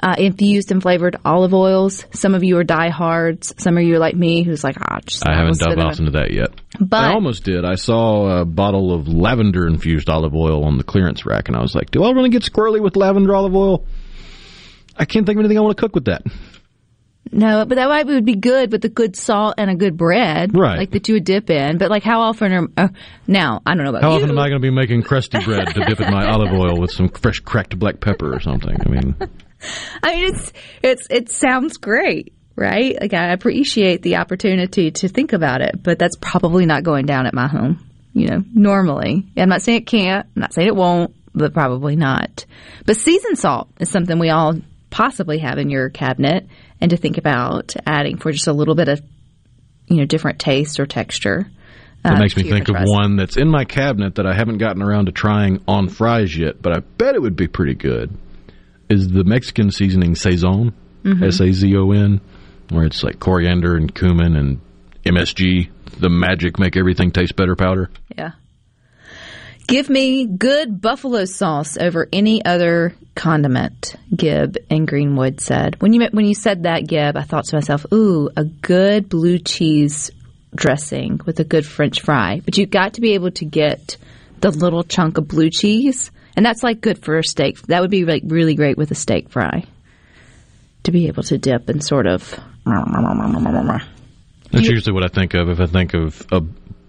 [0.02, 2.04] uh, infused and flavored olive oils.
[2.12, 3.54] Some of you are diehards.
[3.58, 6.12] Some of you are like me, who's like, ah, just I haven't dove off into
[6.12, 6.50] that yet.
[6.78, 7.64] But- I almost did.
[7.64, 11.60] I saw a bottle of lavender infused olive oil on the clearance rack, and I
[11.60, 13.84] was like, "Do I really get squirrely with lavender olive oil?"
[14.96, 16.22] I can't think of anything I want to cook with that.
[17.32, 20.56] No, but that might would be good with a good salt and a good bread,
[20.56, 20.78] Right.
[20.78, 21.78] Like that you would dip in.
[21.78, 22.88] But like, how often are uh,
[23.26, 23.62] now?
[23.64, 24.16] I don't know about How you.
[24.16, 26.80] often am I going to be making crusty bread to dip in my olive oil
[26.80, 28.76] with some fresh cracked black pepper or something?
[28.84, 29.14] I mean,
[30.02, 30.52] I mean, it's
[30.82, 32.96] it's it sounds great, right?
[33.00, 37.26] Like I appreciate the opportunity to think about it, but that's probably not going down
[37.26, 37.86] at my home.
[38.12, 39.26] You know, normally.
[39.36, 40.26] I'm not saying it can't.
[40.34, 42.44] I'm not saying it won't, but probably not.
[42.84, 44.54] But seasoned salt is something we all
[44.90, 46.48] possibly have in your cabinet,
[46.80, 49.00] and to think about adding for just a little bit of,
[49.86, 51.48] you know, different taste or texture.
[52.02, 54.82] That uh, makes me think of one that's in my cabinet that I haven't gotten
[54.82, 58.16] around to trying on fries yet, but I bet it would be pretty good.
[58.90, 60.72] Is the Mexican seasoning Sazon,
[61.04, 61.22] Mhm.
[61.22, 62.20] S A Z O N,
[62.70, 64.58] where it's like coriander and cumin and
[65.06, 65.68] MSG,
[66.00, 67.88] the magic make everything taste better powder.
[68.18, 68.32] Yeah.
[69.68, 75.80] Give me good buffalo sauce over any other condiment, Gibb and Greenwood said.
[75.80, 79.38] When you when you said that, Gibb, I thought to myself, ooh, a good blue
[79.38, 80.10] cheese
[80.54, 82.40] dressing with a good French fry.
[82.44, 83.96] But you've got to be able to get
[84.40, 86.10] the little chunk of blue cheese,
[86.40, 87.60] and that's like good for a steak.
[87.66, 89.66] That would be like really great with a steak fry.
[90.84, 92.34] To be able to dip and sort of.
[94.50, 96.40] That's usually what I think of if I think of a,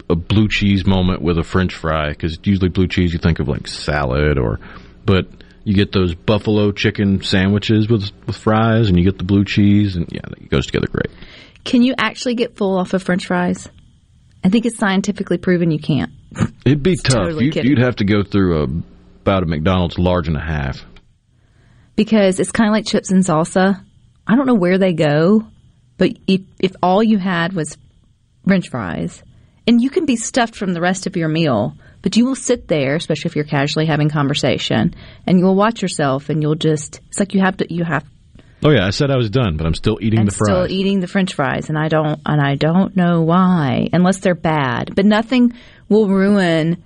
[0.09, 3.49] a blue cheese moment with a French fry, because usually blue cheese you think of
[3.49, 4.61] like salad or,
[5.05, 5.27] but
[5.65, 9.97] you get those buffalo chicken sandwiches with with fries, and you get the blue cheese,
[9.97, 11.13] and yeah, it goes together great.
[11.65, 13.67] Can you actually get full off of French fries?
[14.45, 16.13] I think it's scientifically proven you can't.
[16.63, 17.15] It'd be tough.
[17.15, 18.67] totally you, you'd have to go through a
[19.21, 20.83] about a McDonald's large and a half.
[21.95, 23.83] because it's kind of like chips and salsa.
[24.27, 25.45] I don't know where they go,
[25.97, 27.77] but if, if all you had was
[28.45, 29.23] French fries,
[29.67, 32.67] and you can be stuffed from the rest of your meal, but you will sit
[32.67, 34.95] there, especially if you're casually having conversation,
[35.27, 38.03] and you will watch yourself, and you'll just it's like you have to you have
[38.63, 40.47] Oh yeah, I said I was done, but I'm still eating the fries.
[40.47, 44.35] still eating the French fries, and I don't and I don't know why, unless they're
[44.35, 44.93] bad.
[44.95, 45.53] But nothing
[45.89, 46.83] will ruin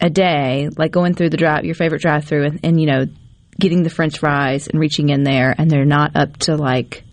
[0.00, 3.06] a day like going through the drive your favorite drive through and, and you know
[3.58, 7.04] getting the French fries and reaching in there, and they're not up to like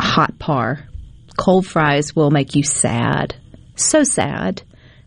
[0.00, 0.88] hot par.
[1.36, 3.34] Cold fries will make you sad,
[3.76, 4.62] so sad.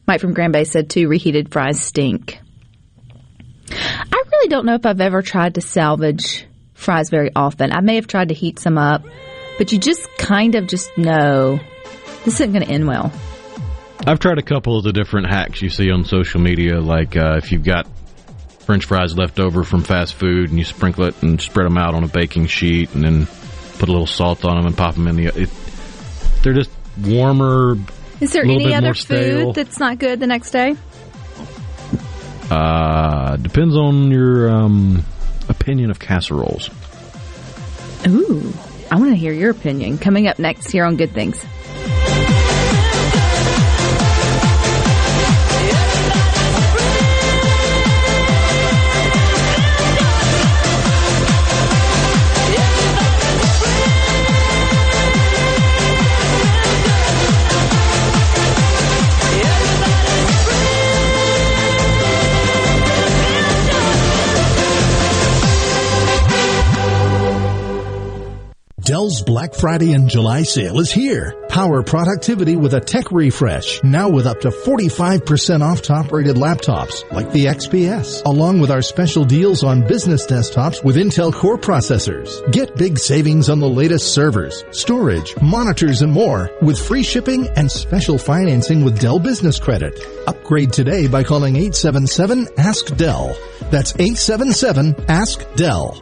[0.05, 1.07] Mike from Grand Bay said too.
[1.07, 2.39] Reheated fries stink.
[3.69, 7.71] I really don't know if I've ever tried to salvage fries very often.
[7.71, 9.03] I may have tried to heat some up,
[9.57, 11.59] but you just kind of just know
[12.23, 13.11] this isn't going to end well.
[14.05, 17.35] I've tried a couple of the different hacks you see on social media, like uh,
[17.37, 17.87] if you've got
[18.59, 21.95] French fries left over from fast food and you sprinkle it and spread them out
[21.95, 23.25] on a baking sheet and then
[23.79, 25.25] put a little salt on them and pop them in the.
[25.27, 25.49] It,
[26.43, 26.69] they're just
[27.01, 27.75] warmer.
[28.19, 29.45] Is there any other more stale.
[29.45, 30.75] food that's not good the next day?
[32.49, 35.03] Uh, depends on your um,
[35.49, 36.69] opinion of casseroles.
[38.07, 38.53] Ooh,
[38.89, 39.97] I want to hear your opinion.
[39.97, 41.45] Coming up next here on Good Things.
[68.87, 71.35] Dell's Black Friday and July sale is here.
[71.49, 77.03] Power productivity with a tech refresh, now with up to 45% off top rated laptops
[77.11, 82.49] like the XPS, along with our special deals on business desktops with Intel Core processors.
[82.53, 87.69] Get big savings on the latest servers, storage, monitors, and more with free shipping and
[87.69, 89.99] special financing with Dell Business Credit.
[90.27, 93.37] Upgrade today by calling 877 Ask Dell.
[93.69, 96.01] That's 877 Ask Dell.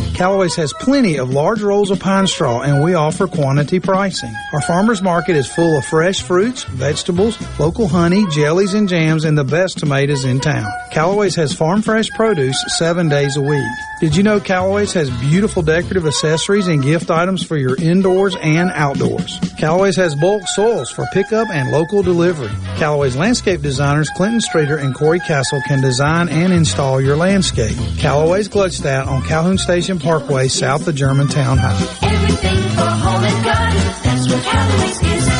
[0.13, 4.33] Callaway's has plenty of large rolls of pine straw and we offer quantity pricing.
[4.53, 9.37] Our farmer's market is full of fresh fruits, vegetables, local honey, jellies and jams, and
[9.37, 10.71] the best tomatoes in town.
[10.91, 13.63] Callaway's has farm fresh produce seven days a week.
[14.01, 18.71] Did you know Callaway's has beautiful decorative accessories and gift items for your indoors and
[18.71, 19.39] outdoors?
[19.59, 22.49] Callaway's has bulk soils for pickup and local delivery.
[22.77, 27.77] Callaway's landscape designers Clinton Streeter and Corey Castle can design and install your landscape.
[27.99, 31.75] Callaway's Gluckstadt on Calhoun Station Parkway south of Germantown High.
[32.03, 35.31] Everything for home and garden, that's what Callaway's is.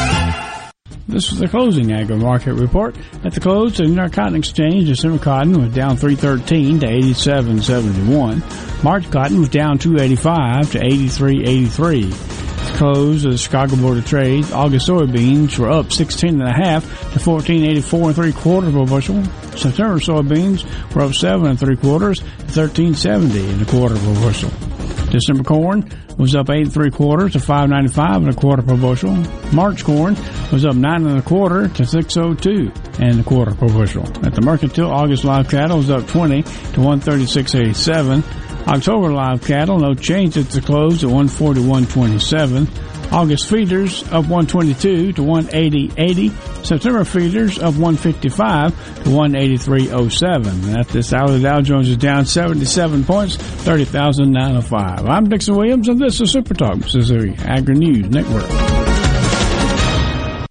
[1.08, 2.96] This was the closing agri market report.
[3.26, 8.84] At the close, the New York Cotton Exchange, December cotton was down 313 to 87.71.
[8.84, 12.41] March cotton was down 285 to 83.83
[12.74, 16.84] close of the Chicago Board of Trade, August soybeans were up 16 and a half
[17.14, 19.24] to 14.84 and three quarters per bushel.
[19.56, 20.66] September soybeans
[20.96, 24.52] were up seven and three quarters to 13.70 and a quarter per bushel.
[25.12, 29.16] December corn was up eight and three quarters to 5.95 and a quarter per bushel.
[29.54, 30.16] March corn
[30.52, 34.08] was up nine and a quarter to 6.02 and a quarter per bushel.
[34.26, 36.50] At the mercantile, August live cattle was up 20 to
[36.80, 38.41] 136.87.
[38.68, 42.68] October live cattle no change at the close at one forty one twenty seven.
[43.12, 46.66] August feeders up 122 to 180.80.
[46.66, 50.80] September feeders up 155 to 183.07.
[50.80, 55.06] At this hour, the Dow Jones is down 77 points, 30,905.
[55.06, 58.91] I'm Dixon Williams, and this is Super Talk, Mississippi Agri News Network.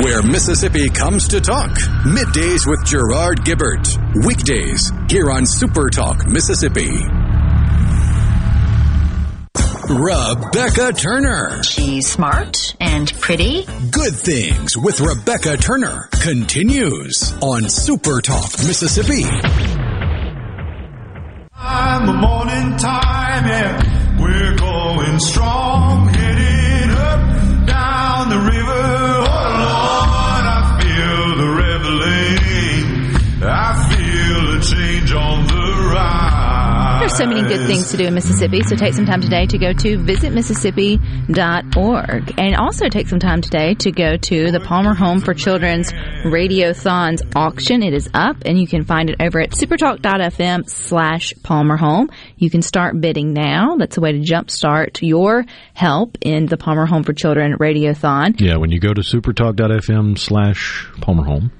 [0.00, 1.70] Where Mississippi comes to talk.
[2.06, 3.86] Middays with Gerard Gibert.
[4.24, 7.04] Weekdays here on Super Talk Mississippi.
[9.90, 11.62] Rebecca Turner.
[11.62, 13.66] She's smart and pretty.
[13.90, 19.24] Good Things with Rebecca Turner continues on Super Talk Mississippi.
[21.54, 24.18] Time, the morning time, yeah.
[24.20, 25.91] We're going strong,
[37.12, 39.58] There's so many good things to do in Mississippi, so take some time today to
[39.58, 42.34] go to visitmississippi.org.
[42.38, 45.92] And also take some time today to go to the Palmer Home for Children's
[46.24, 47.82] Radiothons auction.
[47.82, 52.08] It is up, and you can find it over at supertalk.fm slash Palmer Home.
[52.38, 53.76] You can start bidding now.
[53.76, 55.44] That's a way to jumpstart your
[55.74, 58.40] help in the Palmer Home for Children Radiothon.
[58.40, 61.52] Yeah, when you go to supertalk.fm slash Palmer Home,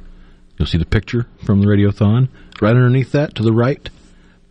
[0.56, 2.28] you'll see the picture from the radiothon.
[2.62, 3.90] Right underneath that, to the right,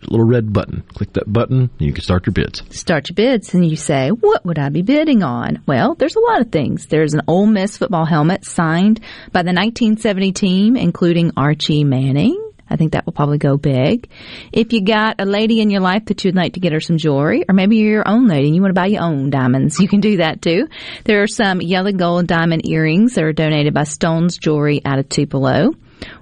[0.10, 0.84] little red button.
[0.93, 2.64] Click that button, and you can start your bids.
[2.76, 5.62] start your bids and you say, what would I be bidding on?
[5.68, 6.88] Well, there's a lot of things.
[6.88, 8.99] There's an Ole Miss football helmet signed
[9.32, 12.52] by the 1970 team, including Archie Manning.
[12.72, 14.10] I think that will probably go big.
[14.54, 16.97] If you got a lady in your life that you'd like to get her some
[16.97, 19.80] jewelry, or maybe you're your own lady and you want to buy your own diamonds,
[19.82, 20.68] you can do that too.
[21.04, 25.10] There are some yellow gold diamond earrings that are donated by Stone's Jewelry out of
[25.10, 25.72] Tupelo.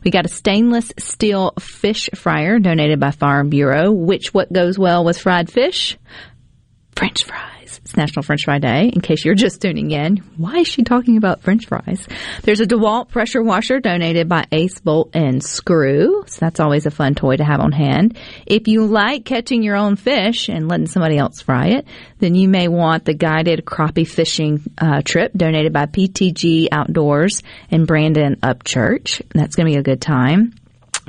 [0.04, 5.04] We got a stainless steel fish fryer donated by Farm Bureau, which what goes well
[5.04, 5.98] with fried fish?
[6.96, 7.59] French fries.
[7.90, 8.92] It's National French Fry Day.
[8.94, 12.08] In case you're just tuning in, why is she talking about French fries?
[12.44, 16.24] There's a DeWalt pressure washer donated by Ace Bolt and Screw.
[16.28, 18.16] So that's always a fun toy to have on hand.
[18.46, 21.88] If you like catching your own fish and letting somebody else fry it,
[22.20, 27.88] then you may want the guided crappie fishing uh, trip donated by PTG Outdoors and
[27.88, 29.24] Brandon Upchurch.
[29.34, 30.54] That's going to be a good time.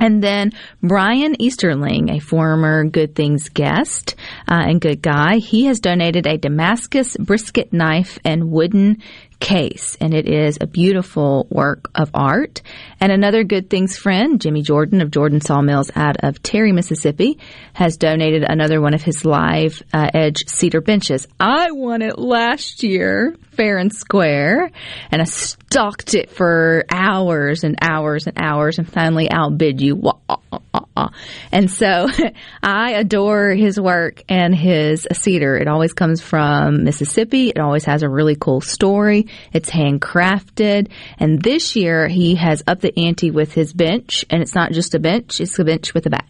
[0.01, 4.15] And then Brian Easterling, a former Good Things guest
[4.47, 8.97] uh, and good guy, he has donated a Damascus brisket knife and wooden
[9.39, 12.61] case, and it is a beautiful work of art.
[13.01, 17.39] And another Good Things friend, Jimmy Jordan of Jordan Sawmills out of Terry, Mississippi,
[17.73, 21.27] has donated another one of his live uh, edge cedar benches.
[21.39, 24.71] I won it last year, fair and square,
[25.11, 29.95] and I stalked it for hours and hours and hours, and finally outbid you.
[29.95, 31.09] Wah, ah, ah, ah, ah.
[31.51, 32.09] And so
[32.63, 35.57] I adore his work and his cedar.
[35.57, 37.49] It always comes from Mississippi.
[37.49, 39.27] It always has a really cool story.
[39.53, 40.89] It's handcrafted.
[41.19, 44.25] And this year he has upped the ante with his bench.
[44.31, 46.27] And it's not just a bench, it's a bench with a back.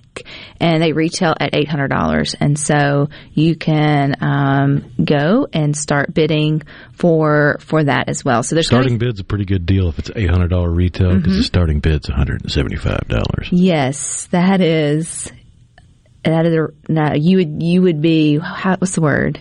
[0.60, 2.36] And they retail at $800.
[2.40, 6.64] And so you can um, go and start bidding
[6.94, 8.42] for for for that as well.
[8.42, 11.34] So there's starting bid's a pretty good deal if it's eight hundred dollar retail because
[11.34, 11.38] Mhm.
[11.38, 13.48] the starting bid's one hundred and seventy five dollars.
[13.52, 15.32] Yes, that is.
[16.24, 16.56] That is.
[16.56, 17.62] A, no, you would.
[17.62, 18.40] You would be.
[18.40, 19.40] How, what's the word?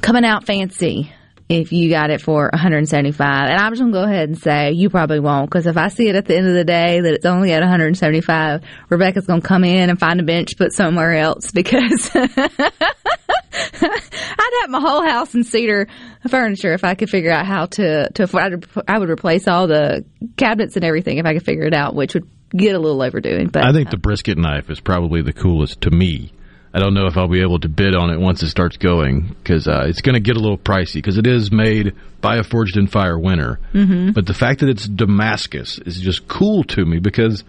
[0.00, 1.12] Coming out fancy
[1.48, 3.50] if you got it for 175.
[3.50, 6.08] And I'm just gonna go ahead and say you probably won't because if I see
[6.08, 9.62] it at the end of the day that it's only at 175, Rebecca's gonna come
[9.62, 12.10] in and find a bench put somewhere else because
[13.82, 15.88] I'd have my whole house in cedar
[16.28, 18.42] furniture if I could figure out how to to afford.
[18.42, 20.04] I'd, I would replace all the
[20.36, 23.48] cabinets and everything if I could figure it out, which would get a little overdoing.
[23.48, 26.32] But I think the brisket knife is probably the coolest to me.
[26.74, 29.36] I don't know if I'll be able to bid on it once it starts going
[29.42, 32.42] because uh, it's going to get a little pricey because it is made by a
[32.42, 33.58] Forged in Fire winner.
[33.74, 34.14] Mhm.
[34.14, 37.44] But the fact that it's Damascus is just cool to me because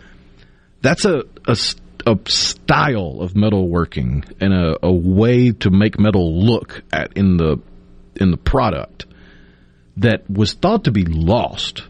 [0.81, 1.55] that's a, a,
[2.05, 7.59] a style of metalworking and a, a way to make metal look at in the
[8.15, 9.05] in the product
[9.97, 11.83] that was thought to be lost.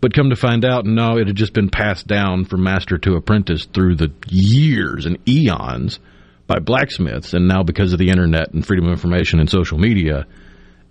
[0.00, 3.16] But come to find out, no, it had just been passed down from master to
[3.16, 5.98] apprentice through the years and eons
[6.46, 7.32] by blacksmiths.
[7.32, 10.26] And now, because of the internet and freedom of information and social media,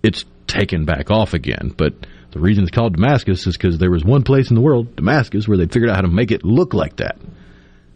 [0.02, 1.72] it's taken back off again.
[1.76, 1.94] But
[2.32, 5.46] the reason it's called Damascus is because there was one place in the world, Damascus,
[5.46, 7.16] where they figured out how to make it look like that.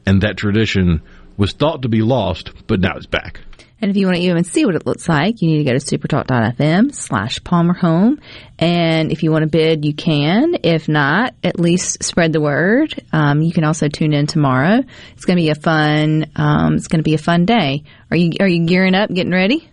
[0.07, 1.03] And that tradition
[1.37, 3.41] was thought to be lost, but now it's back.
[3.83, 5.79] And if you want to even see what it looks like, you need to go
[5.79, 8.21] to supertalk.fm slash Palmer Home.
[8.59, 10.57] And if you want to bid, you can.
[10.63, 12.95] If not, at least spread the word.
[13.11, 14.83] Um, you can also tune in tomorrow.
[15.15, 17.85] It's going to be a fun, um, it's going to be a fun day.
[18.11, 19.67] Are you, are you gearing up, getting ready?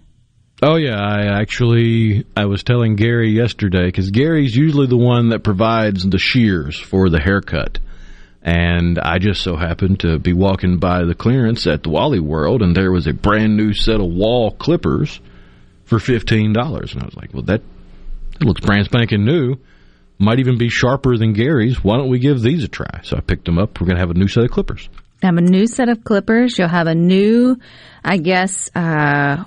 [0.59, 5.43] Oh yeah, I actually I was telling Gary yesterday because Gary's usually the one that
[5.43, 7.77] provides the shears for the haircut,
[8.47, 12.61] and I just so happened to be walking by the clearance at the Wally World,
[12.61, 15.19] and there was a brand new set of Wahl clippers
[15.83, 17.61] for fifteen dollars, and I was like, well that,
[18.39, 19.57] that looks brand spanking new.
[20.17, 21.83] Might even be sharper than Gary's.
[21.83, 23.01] Why don't we give these a try?
[23.03, 23.81] So I picked them up.
[23.81, 24.87] We're gonna have a new set of clippers.
[25.21, 26.57] have a new set of clippers.
[26.57, 27.57] You'll have a new,
[28.01, 29.43] I guess, uh,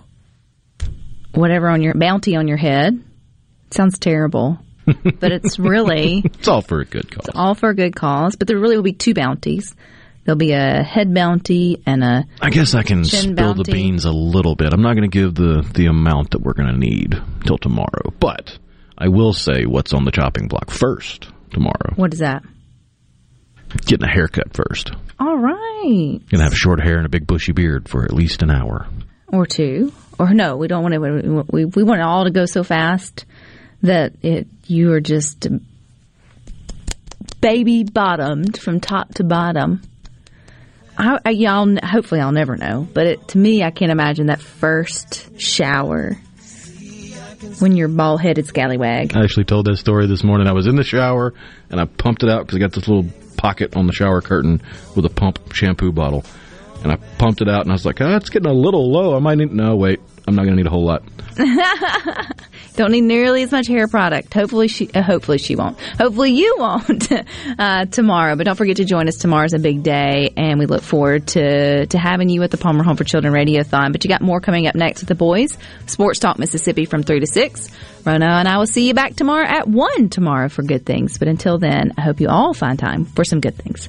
[1.32, 3.02] whatever on your bounty on your head.
[3.70, 4.58] Sounds terrible,
[5.20, 7.28] but it's really It's all for a good cause.
[7.34, 8.36] all for a good cause.
[8.36, 9.74] But there really will be two bounties.
[10.24, 12.24] There'll be a head bounty and a.
[12.40, 14.72] I guess I can spill the beans a little bit.
[14.72, 18.12] I'm not going to give the the amount that we're going to need till tomorrow,
[18.20, 18.58] but
[18.98, 21.94] I will say what's on the chopping block first tomorrow.
[21.96, 22.42] What is that?
[23.86, 24.90] Getting a haircut first.
[25.18, 28.50] All right, Gonna have short hair and a big bushy beard for at least an
[28.50, 28.86] hour.
[29.28, 31.44] or two, or no, we don't want to.
[31.52, 33.24] We we want it all to go so fast
[33.82, 35.46] that it you are just
[37.40, 39.82] baby bottomed from top to bottom.
[40.98, 42.86] I, I, y'all, hopefully, I'll never know.
[42.92, 46.18] But it, to me, I can't imagine that first shower
[47.58, 49.16] when you're bald headed scallywag.
[49.16, 50.46] I actually told that story this morning.
[50.46, 51.32] I was in the shower
[51.70, 54.60] and I pumped it out because I got this little pocket on the shower curtain
[54.94, 56.24] with a pump shampoo bottle.
[56.82, 59.16] And I pumped it out and I was like, ah, it's getting a little low.
[59.16, 59.52] I might need.
[59.52, 60.00] No, wait.
[60.26, 61.02] I'm not going to need a whole lot.
[62.76, 64.32] Don't need nearly as much hair product.
[64.32, 65.78] Hopefully she, uh, hopefully she won't.
[65.98, 67.08] Hopefully you won't
[67.58, 68.36] uh, tomorrow.
[68.36, 69.16] But don't forget to join us.
[69.16, 72.82] Tomorrow's a big day, and we look forward to to having you at the Palmer
[72.84, 73.92] Home for Children Radiothon.
[73.92, 75.58] But you got more coming up next with the boys.
[75.86, 77.68] Sports Talk Mississippi from three to six.
[78.04, 81.18] Rona and I will see you back tomorrow at one tomorrow for good things.
[81.18, 83.88] But until then, I hope you all find time for some good things.